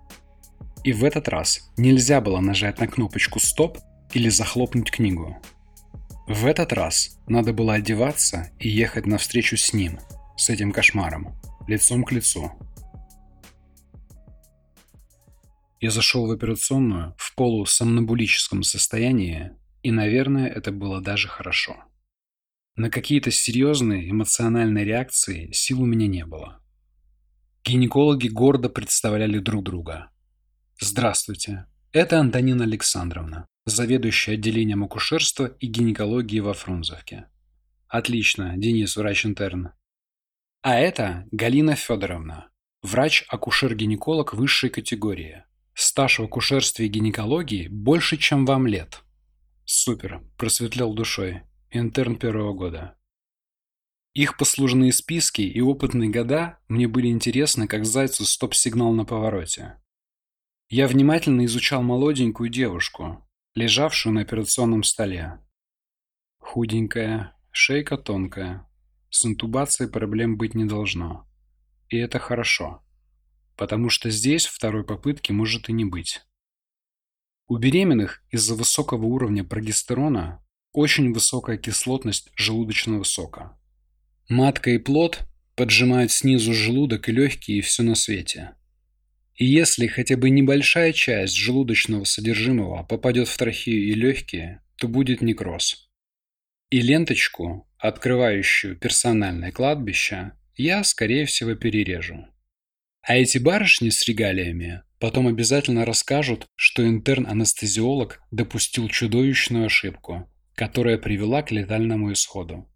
И 0.85 0.93
в 0.93 1.03
этот 1.03 1.27
раз 1.27 1.69
нельзя 1.77 2.21
было 2.21 2.39
нажать 2.39 2.79
на 2.79 2.87
кнопочку 2.87 3.39
«Стоп» 3.39 3.77
или 4.13 4.29
захлопнуть 4.29 4.89
книгу. 4.89 5.37
В 6.27 6.45
этот 6.45 6.71
раз 6.71 7.17
надо 7.27 7.51
было 7.51 7.73
одеваться 7.73 8.51
и 8.57 8.69
ехать 8.69 9.05
навстречу 9.05 9.57
с 9.57 9.73
ним, 9.73 9.99
с 10.37 10.49
этим 10.49 10.71
кошмаром, 10.71 11.35
лицом 11.67 12.03
к 12.03 12.11
лицу. 12.13 12.51
Я 15.81 15.91
зашел 15.91 16.27
в 16.27 16.31
операционную 16.31 17.15
в 17.17 17.35
полусомнобулическом 17.35 18.63
состоянии, 18.63 19.51
и, 19.83 19.91
наверное, 19.91 20.47
это 20.47 20.71
было 20.71 21.01
даже 21.01 21.27
хорошо. 21.27 21.83
На 22.75 22.89
какие-то 22.89 23.31
серьезные 23.31 24.09
эмоциональные 24.09 24.85
реакции 24.85 25.51
сил 25.51 25.81
у 25.81 25.85
меня 25.85 26.07
не 26.07 26.25
было. 26.25 26.61
Гинекологи 27.63 28.27
гордо 28.29 28.69
представляли 28.69 29.39
друг 29.39 29.63
друга– 29.63 30.11
Здравствуйте. 30.81 31.65
Это 31.91 32.21
Антонина 32.21 32.63
Александровна, 32.63 33.47
заведующая 33.65 34.35
отделением 34.35 34.85
акушерства 34.85 35.47
и 35.59 35.67
гинекологии 35.67 36.39
во 36.39 36.53
Фрунзовке. 36.53 37.27
Отлично, 37.89 38.53
Денис, 38.55 38.95
врач-интерн. 38.95 39.71
А 40.61 40.75
это 40.75 41.27
Галина 41.31 41.75
Федоровна, 41.75 42.49
врач-акушер-гинеколог 42.81 44.33
высшей 44.33 44.69
категории. 44.69 45.43
Стаж 45.73 46.19
в 46.19 46.23
акушерстве 46.23 46.85
и 46.85 46.89
гинекологии 46.89 47.67
больше, 47.67 48.15
чем 48.15 48.45
вам 48.45 48.65
лет. 48.65 49.03
Супер, 49.71 50.23
просветлел 50.35 50.95
душой. 50.95 51.43
Интерн 51.69 52.15
первого 52.15 52.53
года. 52.53 52.97
Их 54.15 54.35
послужные 54.35 54.91
списки 54.91 55.41
и 55.41 55.61
опытные 55.61 56.09
года 56.09 56.57
мне 56.69 56.87
были 56.87 57.09
интересны, 57.09 57.67
как 57.67 57.85
зайцу 57.85 58.25
стоп-сигнал 58.25 58.93
на 58.93 59.05
повороте. 59.05 59.79
Я 60.69 60.87
внимательно 60.87 61.45
изучал 61.45 61.83
молоденькую 61.83 62.49
девушку, 62.49 63.23
лежавшую 63.53 64.15
на 64.15 64.21
операционном 64.21 64.81
столе. 64.81 65.39
Худенькая, 66.39 67.37
шейка 67.51 67.99
тонкая. 67.99 68.67
С 69.11 69.23
интубацией 69.23 69.87
проблем 69.87 70.35
быть 70.35 70.55
не 70.55 70.65
должно. 70.65 71.27
И 71.89 71.97
это 71.97 72.17
хорошо, 72.17 72.83
потому 73.55 73.91
что 73.91 74.09
здесь 74.09 74.47
второй 74.47 74.83
попытки 74.83 75.31
может 75.31 75.69
и 75.69 75.73
не 75.73 75.85
быть. 75.85 76.23
У 77.49 77.57
беременных 77.57 78.23
из-за 78.29 78.53
высокого 78.53 79.07
уровня 79.07 79.43
прогестерона 79.43 80.45
очень 80.71 81.11
высокая 81.11 81.57
кислотность 81.57 82.29
желудочного 82.35 83.01
сока. 83.01 83.57
Матка 84.29 84.69
и 84.69 84.77
плод 84.77 85.21
поджимают 85.55 86.11
снизу 86.11 86.53
желудок 86.53 87.09
и 87.09 87.11
легкие 87.11 87.57
и 87.57 87.61
все 87.61 87.81
на 87.81 87.95
свете. 87.95 88.51
И 89.33 89.47
если 89.47 89.87
хотя 89.87 90.15
бы 90.15 90.29
небольшая 90.29 90.93
часть 90.93 91.33
желудочного 91.33 92.03
содержимого 92.03 92.83
попадет 92.83 93.27
в 93.27 93.35
трахею 93.35 93.87
и 93.87 93.93
легкие, 93.93 94.61
то 94.75 94.87
будет 94.87 95.21
некроз. 95.21 95.89
И 96.69 96.79
ленточку, 96.81 97.67
открывающую 97.79 98.77
персональное 98.77 99.51
кладбище, 99.51 100.33
я, 100.55 100.83
скорее 100.83 101.25
всего, 101.25 101.55
перережу. 101.55 102.27
А 103.01 103.15
эти 103.15 103.39
барышни 103.39 103.89
с 103.89 104.07
регалиями 104.07 104.83
потом 104.99 105.27
обязательно 105.27 105.85
расскажут, 105.85 106.45
что 106.55 106.87
интерн-анестезиолог 106.87 108.21
допустил 108.31 108.87
чудовищную 108.89 109.65
ошибку, 109.65 110.29
которая 110.55 110.97
привела 110.97 111.41
к 111.41 111.51
летальному 111.51 112.11
исходу. 112.13 112.69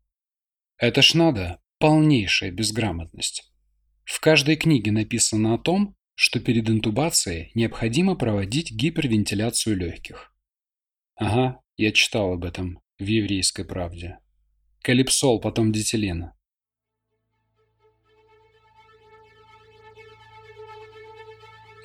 Это 0.78 1.02
ж 1.02 1.14
надо, 1.14 1.60
полнейшая 1.80 2.52
безграмотность. 2.52 3.52
В 4.06 4.20
каждой 4.20 4.56
книге 4.56 4.92
написано 4.92 5.54
о 5.54 5.58
том, 5.58 5.96
что 6.16 6.40
перед 6.40 6.70
интубацией 6.70 7.52
необходимо 7.56 8.16
проводить 8.16 8.72
гипервентиляцию 8.72 9.78
легких. 9.78 10.34
Ага, 11.16 11.62
я 11.78 11.92
читал 11.92 12.34
об 12.34 12.46
этом 12.46 12.80
в 13.00 13.06
еврейской 13.06 13.66
правде. 13.66 14.20
Калипсол, 14.82 15.40
потом 15.40 15.72
дитилин. 15.72 16.32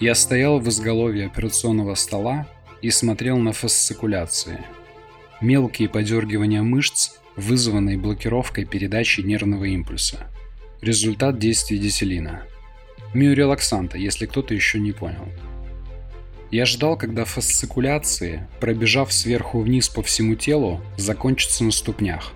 Я 0.00 0.14
стоял 0.14 0.60
в 0.60 0.68
изголовье 0.68 1.26
операционного 1.26 1.94
стола 1.94 2.46
и 2.82 2.90
смотрел 2.90 3.38
на 3.38 3.52
фасцикуляции. 3.52 4.60
Мелкие 5.40 5.88
подергивания 5.88 6.62
мышц, 6.62 7.12
вызванные 7.36 7.98
блокировкой 7.98 8.64
передачи 8.64 9.20
нервного 9.20 9.64
импульса. 9.64 10.28
Результат 10.80 11.38
действия 11.38 11.78
дитилина– 11.78 12.42
миорелаксанта, 13.14 13.98
если 13.98 14.26
кто-то 14.26 14.54
еще 14.54 14.78
не 14.78 14.92
понял. 14.92 15.26
Я 16.50 16.64
ждал, 16.64 16.96
когда 16.96 17.24
фасцикуляции, 17.24 18.46
пробежав 18.60 19.12
сверху 19.12 19.60
вниз 19.60 19.88
по 19.88 20.02
всему 20.02 20.34
телу, 20.34 20.80
закончатся 20.96 21.64
на 21.64 21.72
ступнях. 21.72 22.32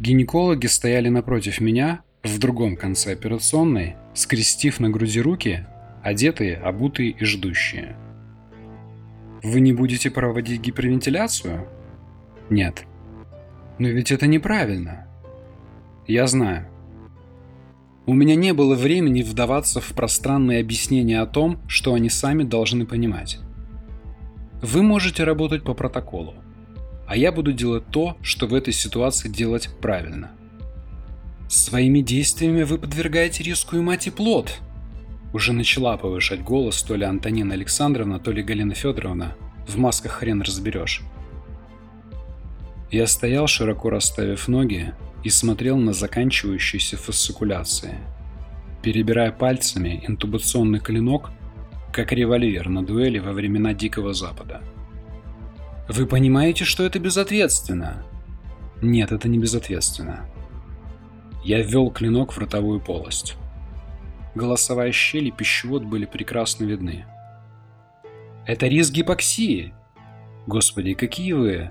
Гинекологи 0.00 0.66
стояли 0.66 1.08
напротив 1.08 1.60
меня, 1.60 2.02
в 2.22 2.38
другом 2.38 2.76
конце 2.76 3.12
операционной, 3.12 3.96
скрестив 4.14 4.80
на 4.80 4.90
груди 4.90 5.20
руки, 5.20 5.64
одетые, 6.06 6.56
обутые 6.56 7.10
и 7.10 7.24
ждущие. 7.24 7.96
Вы 9.42 9.60
не 9.60 9.72
будете 9.72 10.08
проводить 10.08 10.60
гипервентиляцию? 10.60 11.66
Нет. 12.48 12.84
Но 13.78 13.88
ведь 13.88 14.12
это 14.12 14.28
неправильно. 14.28 15.08
Я 16.06 16.28
знаю. 16.28 16.68
У 18.06 18.14
меня 18.14 18.36
не 18.36 18.52
было 18.52 18.76
времени 18.76 19.22
вдаваться 19.22 19.80
в 19.80 19.92
пространные 19.94 20.60
объяснения 20.60 21.20
о 21.20 21.26
том, 21.26 21.60
что 21.66 21.92
они 21.94 22.08
сами 22.08 22.44
должны 22.44 22.86
понимать. 22.86 23.40
Вы 24.62 24.84
можете 24.84 25.24
работать 25.24 25.64
по 25.64 25.74
протоколу, 25.74 26.34
а 27.08 27.16
я 27.16 27.32
буду 27.32 27.52
делать 27.52 27.86
то, 27.90 28.16
что 28.22 28.46
в 28.46 28.54
этой 28.54 28.72
ситуации 28.72 29.28
делать 29.28 29.68
правильно. 29.80 30.30
Своими 31.48 32.00
действиями 32.00 32.62
вы 32.62 32.78
подвергаете 32.78 33.42
риску 33.42 33.76
и 33.76 33.80
мать 33.80 34.06
и 34.06 34.10
плод. 34.10 34.60
Уже 35.36 35.52
начала 35.52 35.98
повышать 35.98 36.42
голос 36.42 36.82
то 36.82 36.96
ли 36.96 37.04
Антонина 37.04 37.52
Александровна, 37.52 38.18
то 38.18 38.32
ли 38.32 38.42
Галина 38.42 38.72
Федоровна. 38.72 39.36
В 39.68 39.76
масках 39.76 40.12
хрен 40.12 40.40
разберешь. 40.40 41.02
Я 42.90 43.06
стоял, 43.06 43.46
широко 43.46 43.90
расставив 43.90 44.48
ноги, 44.48 44.94
и 45.24 45.28
смотрел 45.28 45.76
на 45.76 45.92
заканчивающиеся 45.92 46.96
фасцикуляции, 46.96 47.98
перебирая 48.80 49.30
пальцами 49.30 50.02
интубационный 50.08 50.80
клинок, 50.80 51.28
как 51.92 52.12
револьвер 52.12 52.70
на 52.70 52.82
дуэли 52.82 53.18
во 53.18 53.32
времена 53.32 53.74
Дикого 53.74 54.14
Запада. 54.14 54.62
Вы 55.86 56.06
понимаете, 56.06 56.64
что 56.64 56.82
это 56.82 56.98
безответственно? 56.98 58.02
Нет, 58.80 59.12
это 59.12 59.28
не 59.28 59.38
безответственно. 59.38 60.30
Я 61.44 61.60
ввел 61.60 61.90
клинок 61.90 62.32
в 62.32 62.38
ротовую 62.38 62.80
полость. 62.80 63.36
Голосовая 64.36 64.92
щель 64.92 65.28
и 65.28 65.30
пищевод 65.30 65.84
были 65.84 66.04
прекрасно 66.04 66.66
видны. 66.66 67.06
«Это 68.44 68.66
риск 68.66 68.92
гипоксии!» 68.92 69.72
«Господи, 70.46 70.92
какие 70.92 71.32
вы! 71.32 71.70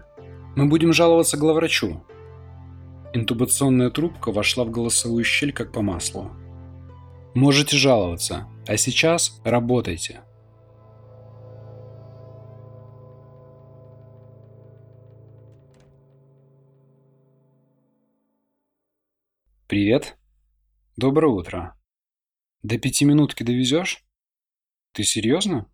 Мы 0.55 0.67
будем 0.67 0.91
жаловаться 0.91 1.37
главврачу!» 1.37 2.03
Интубационная 3.13 3.91
трубка 3.91 4.31
вошла 4.31 4.63
в 4.63 4.71
голосовую 4.71 5.23
щель 5.23 5.53
как 5.53 5.71
по 5.71 5.83
маслу. 5.83 6.31
«Можете 7.35 7.77
жаловаться, 7.77 8.47
а 8.67 8.77
сейчас 8.77 9.39
работайте!» 9.43 10.21
«Привет. 19.67 20.17
Доброе 20.97 21.31
утро. 21.31 21.75
До 22.65 22.79
пяти 22.79 23.05
минутки 23.05 23.43
довезешь? 23.43 24.03
Ты 24.91 25.03
серьезно?» 25.03 25.67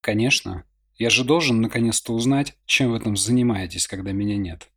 «Конечно. 0.00 0.64
Я 0.96 1.10
же 1.10 1.22
должен 1.22 1.60
наконец-то 1.60 2.12
узнать, 2.12 2.56
чем 2.66 2.90
вы 2.90 2.98
там 2.98 3.16
занимаетесь, 3.16 3.86
когда 3.86 4.10
меня 4.10 4.36
нет». 4.36 4.68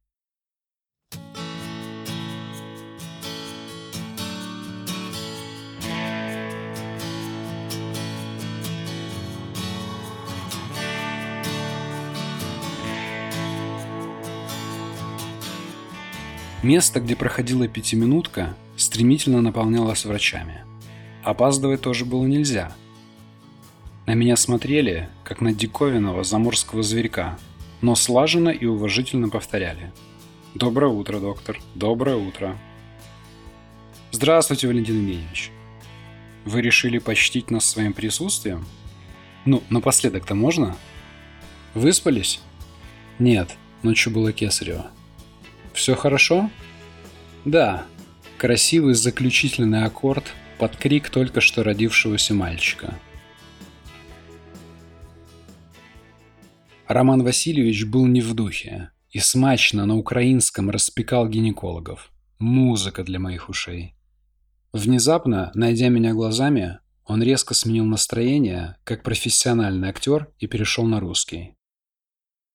Место, 16.61 16.99
где 16.99 17.15
проходила 17.15 17.67
пятиминутка, 17.67 18.55
стремительно 18.77 19.41
наполнялось 19.41 20.05
врачами. 20.05 20.74
Опаздывать 21.25 21.81
тоже 21.81 22.05
было 22.05 22.25
нельзя– 22.25 22.73
на 24.05 24.13
меня 24.13 24.35
смотрели, 24.35 25.09
как 25.23 25.41
на 25.41 25.51
диковинного 25.51 26.23
заморского 26.23 26.83
зверька, 26.83 27.39
но 27.81 27.95
слаженно 27.95 28.49
и 28.49 28.65
уважительно 28.65 29.29
повторяли. 29.29 29.91
«Доброе 30.53 30.91
утро, 30.91 31.19
доктор. 31.19 31.59
Доброе 31.73 32.15
утро». 32.15 32.55
«Здравствуйте, 34.11 34.67
Валентин 34.67 35.01
Евгеньевич. 35.01 35.51
Вы 36.45 36.61
решили 36.61 36.99
почтить 36.99 37.49
нас 37.49 37.65
своим 37.65 37.93
присутствием? 37.93 38.63
Ну, 39.45 39.63
напоследок-то 39.71 40.35
можно? 40.35 40.77
Выспались? 41.73 42.41
Нет, 43.17 43.57
ночью 43.81 44.13
было 44.13 44.31
кесарево. 44.31 44.91
Все 45.73 45.95
хорошо? 45.95 46.51
Да. 47.43 47.85
Красивый 48.37 48.93
заключительный 48.93 49.83
аккорд 49.83 50.25
под 50.57 50.75
крик 50.77 51.09
только 51.09 51.41
что 51.41 51.63
родившегося 51.63 52.33
мальчика– 52.33 52.99
Роман 56.87 57.23
Васильевич 57.23 57.85
был 57.85 58.05
не 58.05 58.21
в 58.21 58.35
духе 58.35 58.91
и 59.09 59.17
смачно 59.17 59.87
на 59.87 59.97
украинском 59.97 60.69
распекал 60.69 61.27
гинекологов. 61.27 62.11
Музыка 62.37 63.03
для 63.03 63.17
моих 63.17 63.49
ушей. 63.49 63.95
Внезапно, 64.71 65.51
найдя 65.55 65.89
меня 65.89 66.13
глазами, 66.13 66.79
он 67.03 67.23
резко 67.23 67.55
сменил 67.55 67.85
настроение, 67.85 68.77
как 68.83 69.01
профессиональный 69.01 69.89
актер, 69.89 70.31
и 70.37 70.45
перешел 70.45 70.85
на 70.85 70.99
русский. 70.99 71.55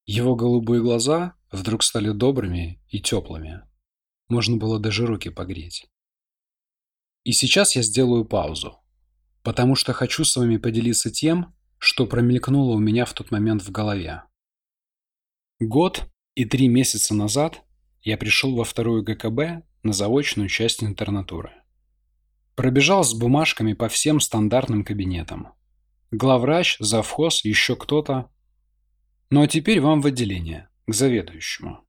Его 0.07 0.37
голубые 0.37 0.81
глаза 0.81 1.35
вдруг 1.51 1.83
стали 1.83 2.11
добрыми 2.11 2.81
и 2.89 3.01
теплыми. 3.01 3.63
Можно 4.29 4.59
было 4.59 4.79
даже 4.79 5.07
руки 5.07 5.29
погреть. 5.29 5.89
И 7.31 7.33
сейчас 7.33 7.77
я 7.77 7.83
сделаю 7.83 8.25
паузу, 8.25 8.81
потому 9.45 9.77
что 9.77 9.93
хочу 9.93 10.25
с 10.25 10.35
вами 10.35 10.57
поделиться 10.57 11.13
тем, 11.13 11.55
что 11.79 12.05
промелькнуло 12.05 12.75
у 12.75 12.81
меня 12.81 13.05
в 13.05 13.13
тот 13.13 13.31
момент 13.31 13.63
в 13.63 13.71
голове. 13.71 14.25
Год 15.61 16.09
и 16.35 16.45
три 16.45 16.67
месяца 16.67 17.15
назад 17.15 17.63
я 18.03 18.17
пришел 18.17 18.57
во 18.57 18.65
вторую 18.65 19.05
ГКБ 19.05 19.65
на 19.85 19.93
заочную 19.93 20.49
часть 20.49 20.83
интернатуры. 20.83 21.53
Пробежал 22.57 23.05
с 23.05 23.15
бумажками 23.15 23.75
по 23.75 23.89
всем 23.89 24.19
стандартным 24.19 24.85
кабинетам. 24.85 25.53
Главврач, 26.11 26.79
завхоз, 26.81 27.45
еще 27.45 27.77
кто-то. 27.77 28.29
Ну 29.31 29.43
а 29.43 29.47
теперь 29.47 29.81
вам 29.81 30.01
в 30.01 30.07
отделение, 30.07 30.69
к 30.89 30.93
заведующему. 30.93 31.87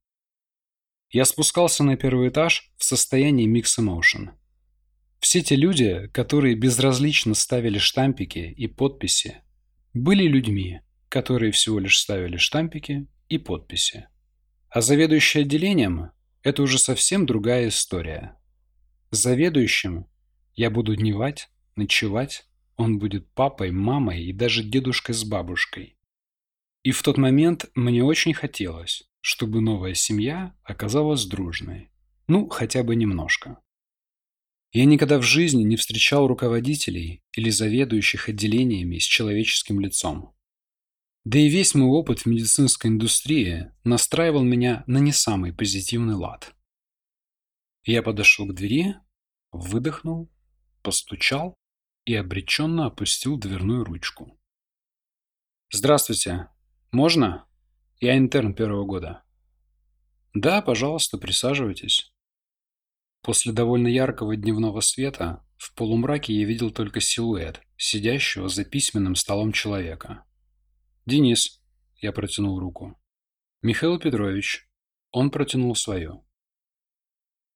Я 1.09 1.25
спускался 1.25 1.83
на 1.83 1.97
первый 1.97 2.29
этаж 2.29 2.71
в 2.77 2.83
состоянии 2.83 3.49
Emotion. 3.49 4.35
Все 5.21 5.43
те 5.43 5.55
люди, 5.55 6.09
которые 6.13 6.55
безразлично 6.55 7.35
ставили 7.35 7.77
штампики 7.77 8.39
и 8.57 8.67
подписи, 8.67 9.43
были 9.93 10.23
людьми, 10.23 10.81
которые 11.09 11.51
всего 11.51 11.77
лишь 11.77 11.99
ставили 11.99 12.37
штампики 12.37 13.05
и 13.29 13.37
подписи. 13.37 14.07
А 14.69 14.81
заведующий 14.81 15.41
отделением– 15.41 16.11
это 16.43 16.63
уже 16.63 16.79
совсем 16.79 17.27
другая 17.27 17.67
история. 17.67 18.35
Заведующим 19.11 20.07
я 20.55 20.71
буду 20.71 20.95
дневать, 20.95 21.49
ночевать, 21.75 22.47
он 22.75 22.97
будет 22.97 23.31
папой, 23.33 23.69
мамой 23.69 24.23
и 24.23 24.33
даже 24.33 24.63
дедушкой 24.63 25.13
с 25.13 25.23
бабушкой. 25.23 25.97
И 26.81 26.91
в 26.91 27.03
тот 27.03 27.19
момент 27.19 27.69
мне 27.75 28.03
очень 28.03 28.33
хотелось, 28.33 29.03
чтобы 29.19 29.61
новая 29.61 29.93
семья 29.93 30.55
оказалась 30.63 31.25
дружной. 31.25 31.91
Ну, 32.25 32.49
хотя 32.49 32.81
бы 32.81 32.95
немножко. 32.95 33.59
Я 34.73 34.85
никогда 34.85 35.17
в 35.17 35.23
жизни 35.23 35.63
не 35.63 35.75
встречал 35.75 36.27
руководителей 36.27 37.21
или 37.33 37.49
заведующих 37.49 38.29
отделениями 38.29 38.99
с 38.99 39.03
человеческим 39.03 39.81
лицом. 39.81 40.33
Да 41.25 41.37
и 41.37 41.49
весь 41.49 41.75
мой 41.75 41.87
опыт 41.89 42.21
в 42.21 42.25
медицинской 42.25 42.89
индустрии 42.89 43.71
настраивал 43.83 44.43
меня 44.43 44.83
на 44.87 44.99
не 44.99 45.11
самый 45.11 45.53
позитивный 45.53 46.15
лад. 46.15 46.55
Я 47.83 48.01
подошел 48.01 48.47
к 48.47 48.55
двери, 48.55 48.95
выдохнул, 49.51 50.31
постучал 50.81 51.53
и 52.05 52.15
обреченно 52.15 52.85
опустил 52.85 53.37
дверную 53.37 53.83
ручку. 53.83 54.39
«Здравствуйте. 55.69 56.49
Можно? 56.91 57.45
Я 57.99 58.17
интерн 58.17 58.53
первого 58.53 58.85
года». 58.85 59.23
«Да, 60.33 60.61
пожалуйста, 60.61 61.17
присаживайтесь». 61.17 62.11
После 63.21 63.53
довольно 63.53 63.87
яркого 63.87 64.35
дневного 64.35 64.81
света 64.81 65.45
в 65.57 65.75
полумраке 65.75 66.33
я 66.33 66.45
видел 66.45 66.71
только 66.71 67.01
силуэт, 67.01 67.61
сидящего 67.77 68.49
за 68.49 68.65
письменным 68.65 69.15
столом 69.15 69.51
человека. 69.51 70.25
«Денис»,— 71.05 71.61
я 72.01 72.11
протянул 72.11 72.59
руку. 72.59 72.99
«Михаил 73.61 73.99
Петрович». 73.99 74.67
Он 75.11 75.29
протянул 75.29 75.75
свою. 75.75 76.25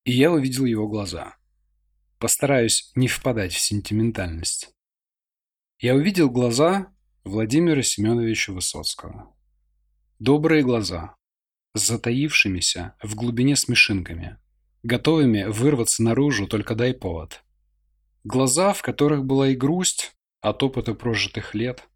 И 0.04 0.12
я 0.12 0.30
увидел 0.30 0.66
его 0.66 0.90
глаза. 0.90 1.38
Постараюсь 2.20 2.92
не 2.96 3.08
впадать 3.08 3.54
в 3.54 3.60
сентиментальность. 3.60 4.76
Я 5.80 5.96
увидел 5.96 6.30
глаза 6.30 6.94
Владимира 7.24 7.82
Семеновича 7.82 8.52
Высоцкого. 8.52 9.36
Добрые 10.20 10.64
глаза, 10.64 11.16
с 11.74 11.88
затаившимися 11.88 12.96
в 13.02 13.16
глубине 13.16 13.56
смешинками, 13.56 14.38
готовыми 14.86 15.46
вырваться 15.46 16.04
наружу, 16.04 16.48
только 16.48 16.76
дай 16.76 16.94
повод. 16.94 17.44
Глаза, 18.24 18.74
в 18.74 18.82
которых 18.82 19.26
была 19.26 19.50
и 19.50 19.56
грусть 19.56 20.16
от 20.42 20.62
опыта 20.64 20.94
прожитых 20.94 21.56
лет, 21.56 21.88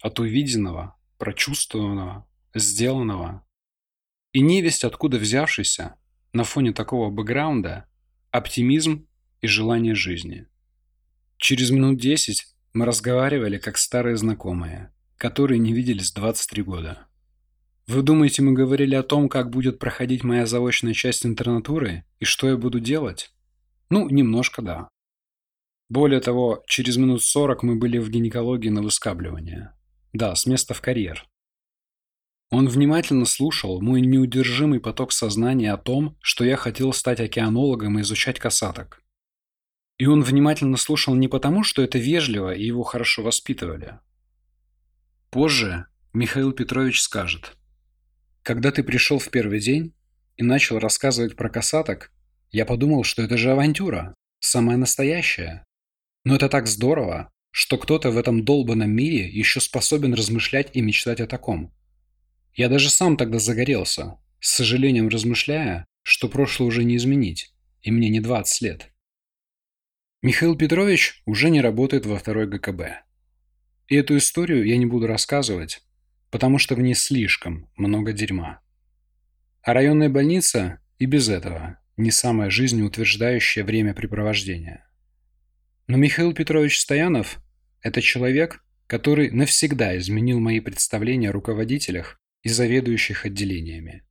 от 0.00 0.20
увиденного, 0.20 0.96
прочувствованного, 1.18 2.26
сделанного. 2.54 3.44
И 4.32 4.40
невесть, 4.40 4.84
откуда 4.84 5.18
взявшийся, 5.18 5.96
на 6.32 6.44
фоне 6.44 6.72
такого 6.72 7.10
бэкграунда, 7.10 7.86
оптимизм 8.30 9.08
и 9.40 9.46
желание 9.46 9.94
жизни. 9.94 10.46
Через 11.38 11.70
минут 11.70 11.98
десять 11.98 12.46
мы 12.72 12.84
разговаривали 12.84 13.58
как 13.58 13.76
старые 13.76 14.16
знакомые, 14.16 14.92
которые 15.16 15.58
не 15.58 15.72
виделись 15.72 16.12
23 16.12 16.62
года. 16.62 17.05
Вы 17.88 18.02
думаете, 18.02 18.42
мы 18.42 18.52
говорили 18.52 18.96
о 18.96 19.04
том, 19.04 19.28
как 19.28 19.50
будет 19.50 19.78
проходить 19.78 20.24
моя 20.24 20.44
заочная 20.44 20.92
часть 20.92 21.24
интернатуры 21.24 22.04
и 22.18 22.24
что 22.24 22.48
я 22.48 22.56
буду 22.56 22.80
делать? 22.80 23.32
Ну, 23.90 24.08
немножко 24.08 24.60
да. 24.60 24.88
Более 25.88 26.20
того, 26.20 26.64
через 26.66 26.96
минут 26.96 27.22
сорок 27.22 27.62
мы 27.62 27.76
были 27.76 27.98
в 27.98 28.10
гинекологии 28.10 28.70
на 28.70 28.82
выскабливание. 28.82 29.72
Да, 30.12 30.34
с 30.34 30.46
места 30.46 30.74
в 30.74 30.80
карьер. 30.80 31.28
Он 32.50 32.68
внимательно 32.68 33.24
слушал 33.24 33.80
мой 33.80 34.00
неудержимый 34.00 34.80
поток 34.80 35.12
сознания 35.12 35.72
о 35.72 35.78
том, 35.78 36.16
что 36.20 36.44
я 36.44 36.56
хотел 36.56 36.92
стать 36.92 37.20
океанологом 37.20 37.98
и 37.98 38.02
изучать 38.02 38.40
касаток. 38.40 39.04
И 39.98 40.06
он 40.06 40.22
внимательно 40.22 40.76
слушал 40.76 41.14
не 41.14 41.28
потому, 41.28 41.62
что 41.62 41.82
это 41.82 41.98
вежливо 41.98 42.52
и 42.52 42.64
его 42.64 42.82
хорошо 42.82 43.22
воспитывали. 43.22 44.00
Позже 45.30 45.86
Михаил 46.12 46.50
Петрович 46.50 47.00
скажет– 47.00 47.55
когда 48.46 48.70
ты 48.70 48.84
пришел 48.84 49.18
в 49.18 49.28
первый 49.28 49.58
день 49.58 49.92
и 50.36 50.44
начал 50.44 50.78
рассказывать 50.78 51.34
про 51.34 51.50
касаток, 51.50 52.12
Я 52.52 52.64
подумал, 52.64 53.02
что 53.02 53.22
это 53.22 53.36
же 53.36 53.50
авантюра, 53.50 54.14
самая 54.38 54.76
настоящая. 54.76 55.64
Но 56.22 56.36
это 56.36 56.48
так 56.48 56.68
здорово, 56.68 57.28
что 57.50 57.76
кто-то 57.76 58.12
в 58.12 58.16
этом 58.16 58.44
долбанном 58.44 58.88
мире 58.88 59.28
еще 59.28 59.60
способен 59.60 60.14
размышлять 60.14 60.70
и 60.74 60.80
мечтать 60.80 61.20
о 61.20 61.26
таком. 61.26 61.74
Я 62.54 62.68
даже 62.68 62.88
сам 62.88 63.16
тогда 63.16 63.40
загорелся, 63.40 64.16
с 64.38 64.54
сожалением 64.54 65.08
размышляя, 65.08 65.84
что 66.04 66.28
прошлое 66.28 66.68
уже 66.68 66.84
не 66.84 66.96
изменить, 66.98 67.52
и 67.82 67.90
мне 67.90 68.08
не 68.10 68.20
20 68.20 68.60
лет. 68.62 68.92
Михаил 70.22 70.56
Петрович 70.56 71.20
уже 71.26 71.50
не 71.50 71.60
работает 71.60 72.06
во 72.06 72.16
второй 72.16 72.46
ГКБ. 72.46 73.02
И 73.88 73.96
эту 73.96 74.16
историю 74.16 74.64
я 74.64 74.76
не 74.76 74.86
буду 74.86 75.08
рассказывать, 75.08 75.82
потому 76.36 76.58
что 76.58 76.74
в 76.74 76.82
ней 76.82 76.92
слишком 76.92 77.70
много 77.76 78.12
дерьма. 78.12 78.60
А 79.62 79.72
районная 79.72 80.10
больница 80.10 80.80
и 80.98 81.06
без 81.06 81.30
этого 81.30 81.78
не 81.96 82.10
самое 82.10 82.50
жизнеутверждающее 82.50 83.64
времяпрепровождение. 83.64 84.84
Но 85.86 85.96
Михаил 85.96 86.34
Петрович 86.34 86.78
Стоянов– 86.78 87.40
это 87.80 88.02
человек, 88.02 88.62
который 88.86 89.30
навсегда 89.30 89.96
изменил 89.96 90.38
мои 90.38 90.60
представления 90.60 91.30
о 91.30 91.32
руководителях 91.32 92.20
и 92.42 92.50
заведующих 92.50 93.24
отделениями. 93.24 94.02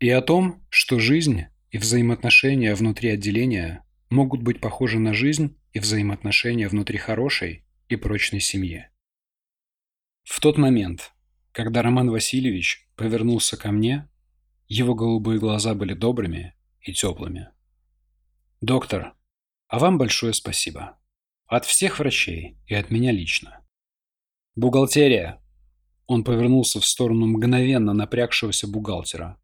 И 0.00 0.10
о 0.10 0.20
том, 0.20 0.66
что 0.68 0.98
жизнь 0.98 1.44
и 1.70 1.78
взаимоотношения 1.78 2.74
внутри 2.74 3.10
отделения 3.10 3.84
могут 4.10 4.42
быть 4.42 4.58
похожи 4.58 4.98
на 4.98 5.14
жизнь 5.14 5.56
и 5.74 5.78
взаимоотношения 5.78 6.66
внутри 6.66 6.98
хорошей 6.98 7.64
и 7.88 7.94
прочной 7.94 8.40
семьи. 8.40 8.88
В 10.24 10.40
тот 10.40 10.58
момент, 10.58 11.11
когда 11.52 11.82
Роман 11.82 12.10
Васильевич 12.10 12.88
повернулся 12.96 13.56
ко 13.56 13.70
мне, 13.70 14.08
его 14.68 14.94
голубые 14.94 15.38
глаза 15.38 15.74
были 15.74 15.92
добрыми 15.92 16.54
и 16.80 16.92
теплыми. 16.92 17.50
«Доктор, 18.60 19.14
а 19.68 19.78
вам 19.78 19.98
большое 19.98 20.32
спасибо. 20.32 20.98
От 21.46 21.66
всех 21.66 21.98
врачей 21.98 22.56
и 22.66 22.74
от 22.74 22.90
меня 22.90 23.12
лично. 23.12 23.64
Бухгалтерия!» 24.56 25.40
Он 26.06 26.24
повернулся 26.24 26.80
в 26.80 26.86
сторону 26.86 27.26
мгновенно 27.26 27.92
напрягшегося 27.92 28.66
бухгалтера. 28.66 29.38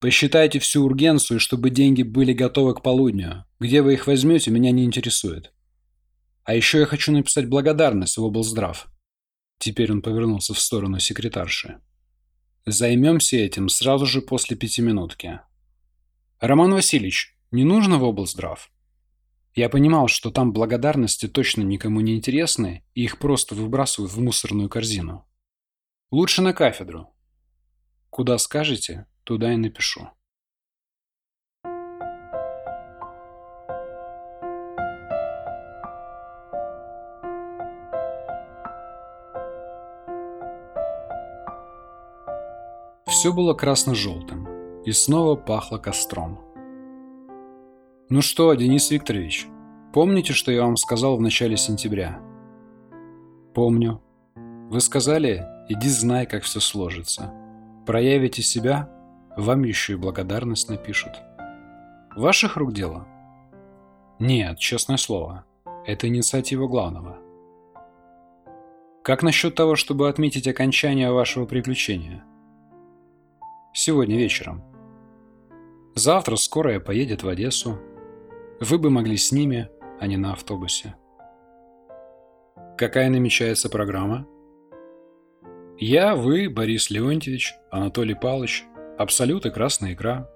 «Посчитайте 0.00 0.58
всю 0.60 0.84
ургенцию, 0.84 1.40
чтобы 1.40 1.70
деньги 1.70 2.02
были 2.02 2.32
готовы 2.32 2.74
к 2.74 2.82
полудню. 2.82 3.44
Где 3.58 3.82
вы 3.82 3.94
их 3.94 4.06
возьмете, 4.06 4.50
меня 4.50 4.70
не 4.70 4.84
интересует. 4.84 5.52
А 6.44 6.54
еще 6.54 6.80
я 6.80 6.86
хочу 6.86 7.12
написать 7.12 7.48
благодарность 7.48 8.16
в 8.16 8.24
облздрав. 8.24 8.88
Теперь 9.58 9.92
он 9.92 10.02
повернулся 10.02 10.54
в 10.54 10.58
сторону 10.58 11.00
секретарши. 11.00 11.80
Займемся 12.64 13.36
этим 13.36 13.68
сразу 13.68 14.06
же 14.06 14.22
после 14.22 14.56
пятиминутки. 14.56 15.40
Роман 16.38 16.72
Васильевич, 16.72 17.36
не 17.50 17.64
нужно 17.64 17.98
в 17.98 18.04
облздрав? 18.04 18.70
Я 19.54 19.68
понимал, 19.68 20.06
что 20.06 20.30
там 20.30 20.52
благодарности 20.52 21.26
точно 21.26 21.62
никому 21.62 22.00
не 22.00 22.14
интересны, 22.14 22.84
и 22.94 23.02
их 23.02 23.18
просто 23.18 23.54
выбрасывают 23.54 24.12
в 24.12 24.20
мусорную 24.20 24.68
корзину. 24.68 25.26
Лучше 26.10 26.42
на 26.42 26.52
кафедру. 26.52 27.12
Куда 28.10 28.38
скажете, 28.38 29.06
туда 29.24 29.52
и 29.52 29.56
напишу. 29.56 30.08
Все 43.18 43.32
было 43.32 43.52
красно-желтым 43.52 44.46
и 44.84 44.92
снова 44.92 45.34
пахло 45.34 45.78
костром. 45.78 46.38
«Ну 48.08 48.22
что, 48.22 48.54
Денис 48.54 48.92
Викторович, 48.92 49.48
помните, 49.92 50.32
что 50.32 50.52
я 50.52 50.62
вам 50.62 50.76
сказал 50.76 51.16
в 51.16 51.20
начале 51.20 51.56
сентября?» 51.56 52.20
«Помню. 53.54 54.00
Вы 54.70 54.80
сказали, 54.80 55.44
иди 55.68 55.88
знай, 55.88 56.26
как 56.26 56.44
все 56.44 56.60
сложится. 56.60 57.34
Проявите 57.86 58.42
себя, 58.42 58.88
вам 59.36 59.64
еще 59.64 59.94
и 59.94 59.96
благодарность 59.96 60.70
напишут. 60.70 61.14
Ваших 62.14 62.56
рук 62.56 62.72
дело?» 62.72 63.08
«Нет, 64.20 64.60
честное 64.60 64.96
слово, 64.96 65.44
это 65.86 66.06
инициатива 66.06 66.68
главного». 66.68 67.18
«Как 69.02 69.24
насчет 69.24 69.56
того, 69.56 69.74
чтобы 69.74 70.08
отметить 70.08 70.46
окончание 70.46 71.10
вашего 71.10 71.46
приключения?» 71.46 72.24
Сегодня 73.72 74.16
вечером. 74.16 74.62
Завтра 75.94 76.36
скорая 76.36 76.80
поедет 76.80 77.22
в 77.22 77.28
Одессу. 77.28 77.78
Вы 78.60 78.78
бы 78.78 78.90
могли 78.90 79.16
с 79.16 79.32
ними, 79.32 79.68
а 80.00 80.06
не 80.06 80.16
на 80.16 80.32
автобусе. 80.32 80.94
Какая 82.76 83.10
намечается 83.10 83.68
программа? 83.68 84.26
Я, 85.78 86.16
вы, 86.16 86.48
Борис 86.48 86.90
Леонтьевич, 86.90 87.54
Анатолий 87.70 88.14
Павлович, 88.14 88.64
Абсолют 88.98 89.46
и 89.46 89.50
Красная 89.50 89.94
Икра. 89.94 90.28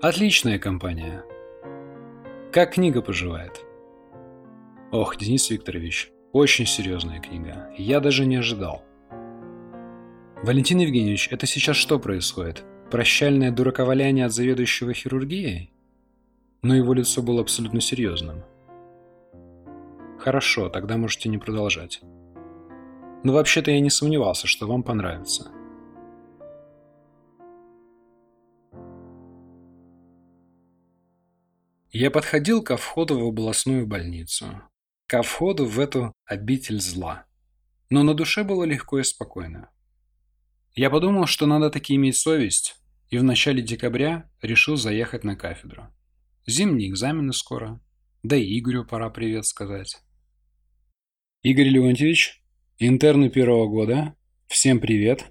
Отличная 0.00 0.58
компания. 0.58 1.24
Как 2.52 2.74
книга 2.74 3.02
поживает? 3.02 3.62
Ох, 4.92 5.16
Денис 5.16 5.50
Викторович, 5.50 6.12
очень 6.32 6.66
серьезная 6.66 7.20
книга. 7.20 7.70
Я 7.76 8.00
даже 8.00 8.24
не 8.24 8.36
ожидал. 8.36 8.82
Валентин 10.42 10.78
Евгеньевич, 10.80 11.28
это 11.32 11.46
сейчас 11.46 11.76
что 11.76 11.98
происходит? 11.98 12.62
Прощальное 12.90 13.50
дураковаляние 13.50 14.26
от 14.26 14.32
заведующего 14.32 14.92
хирургией? 14.92 15.72
Но 16.60 16.76
его 16.76 16.92
лицо 16.92 17.22
было 17.22 17.40
абсолютно 17.40 17.80
серьезным. 17.80 18.44
Хорошо, 20.18 20.68
тогда 20.68 20.98
можете 20.98 21.30
не 21.30 21.38
продолжать. 21.38 22.00
Но 23.24 23.32
вообще-то 23.32 23.70
я 23.70 23.80
не 23.80 23.88
сомневался, 23.88 24.46
что 24.46 24.66
вам 24.66 24.82
понравится. 24.82 25.50
Я 31.90 32.10
подходил 32.10 32.62
ко 32.62 32.76
входу 32.76 33.18
в 33.18 33.26
областную 33.26 33.86
больницу. 33.86 34.46
Ко 35.06 35.22
входу 35.22 35.64
в 35.64 35.80
эту 35.80 36.12
обитель 36.26 36.78
зла. 36.78 37.24
Но 37.88 38.02
на 38.02 38.12
душе 38.12 38.44
было 38.44 38.64
легко 38.64 38.98
и 38.98 39.02
спокойно. 39.02 39.70
Я 40.76 40.90
подумал, 40.90 41.24
что 41.24 41.46
надо 41.46 41.70
таки 41.70 41.94
иметь 41.94 42.16
совесть, 42.16 42.76
и 43.08 43.16
в 43.16 43.24
начале 43.24 43.62
декабря 43.62 44.30
решил 44.42 44.76
заехать 44.76 45.24
на 45.24 45.34
кафедру. 45.34 45.86
Зимние 46.46 46.90
экзамены 46.90 47.32
скоро, 47.32 47.80
да 48.22 48.36
и 48.36 48.58
Игорю 48.58 48.84
пора 48.84 49.08
привет 49.08 49.46
сказать. 49.46 49.96
Игорь 51.42 51.68
Леонтьевич, 51.68 52.42
интерны 52.78 53.30
первого 53.30 53.66
года, 53.68 54.14
всем 54.48 54.78
привет. 54.78 55.24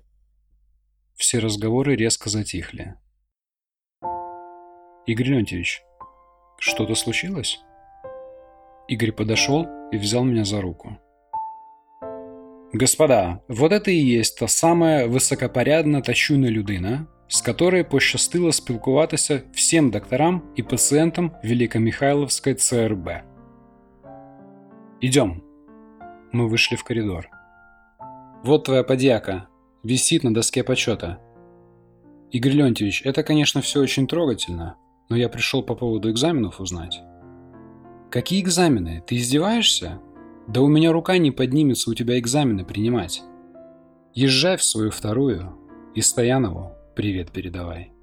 Все 1.13 1.37
разговоры 1.37 1.95
резко 1.95 2.27
затихли. 2.31 2.95
Игорь 5.05 5.27
Леонтьевич, 5.27 5.83
что-то 6.59 6.95
случилось? 6.95 7.59
Игорь 8.87 9.11
подошел 9.11 9.67
и 9.91 9.97
взял 9.97 10.23
меня 10.23 10.43
за 10.43 10.59
руку. 10.59 10.99
Господа, 12.74 13.38
вот 13.48 13.72
это 13.72 13.90
і 13.90 14.04
є 14.04 14.22
та 14.38 14.48
сама 14.48 15.06
високопорядна 15.06 16.00
та 16.00 16.14
чуйна 16.14 16.50
людина, 16.50 17.06
з 17.28 17.40
которой 17.40 17.84
пощастило 17.84 18.52
спілкуватися 18.52 19.42
всім 19.52 19.90
докторам 19.90 20.42
і 20.56 20.62
пацієнтам 20.62 21.30
Великомихайловской 21.44 22.54
ЦРБ. 22.54 23.08
Идем. 25.02 25.42
Мы 26.32 26.48
вышли 26.48 26.76
в 26.76 26.84
коридор. 26.84 27.28
Вот 28.44 28.64
твоя 28.64 28.84
подьяка. 28.84 29.48
Висит 29.82 30.24
на 30.24 30.34
доске 30.34 30.62
почета. 30.62 31.18
Игорь 32.30 32.52
Леонтьевич, 32.52 33.02
это, 33.04 33.22
конечно, 33.22 33.60
все 33.60 33.80
очень 33.80 34.06
трогательно, 34.06 34.76
но 35.08 35.16
я 35.16 35.28
пришел 35.28 35.62
по 35.62 35.74
поводу 35.74 36.10
экзаменов 36.10 36.60
узнать. 36.60 37.00
Какие 38.10 38.42
экзамены? 38.42 39.02
Ты 39.06 39.16
издеваешься? 39.16 40.00
Да 40.47 40.61
у 40.61 40.67
меня 40.67 40.91
рука 40.91 41.17
не 41.17 41.31
поднимется 41.31 41.89
у 41.89 41.93
тебя 41.93 42.19
экзамены 42.19 42.65
принимать. 42.65 43.23
Езжай 44.13 44.57
в 44.57 44.63
свою 44.63 44.91
вторую 44.91 45.57
и 45.95 46.01
Стоянову 46.01 46.71
привет 46.95 47.31
передавай. 47.31 47.94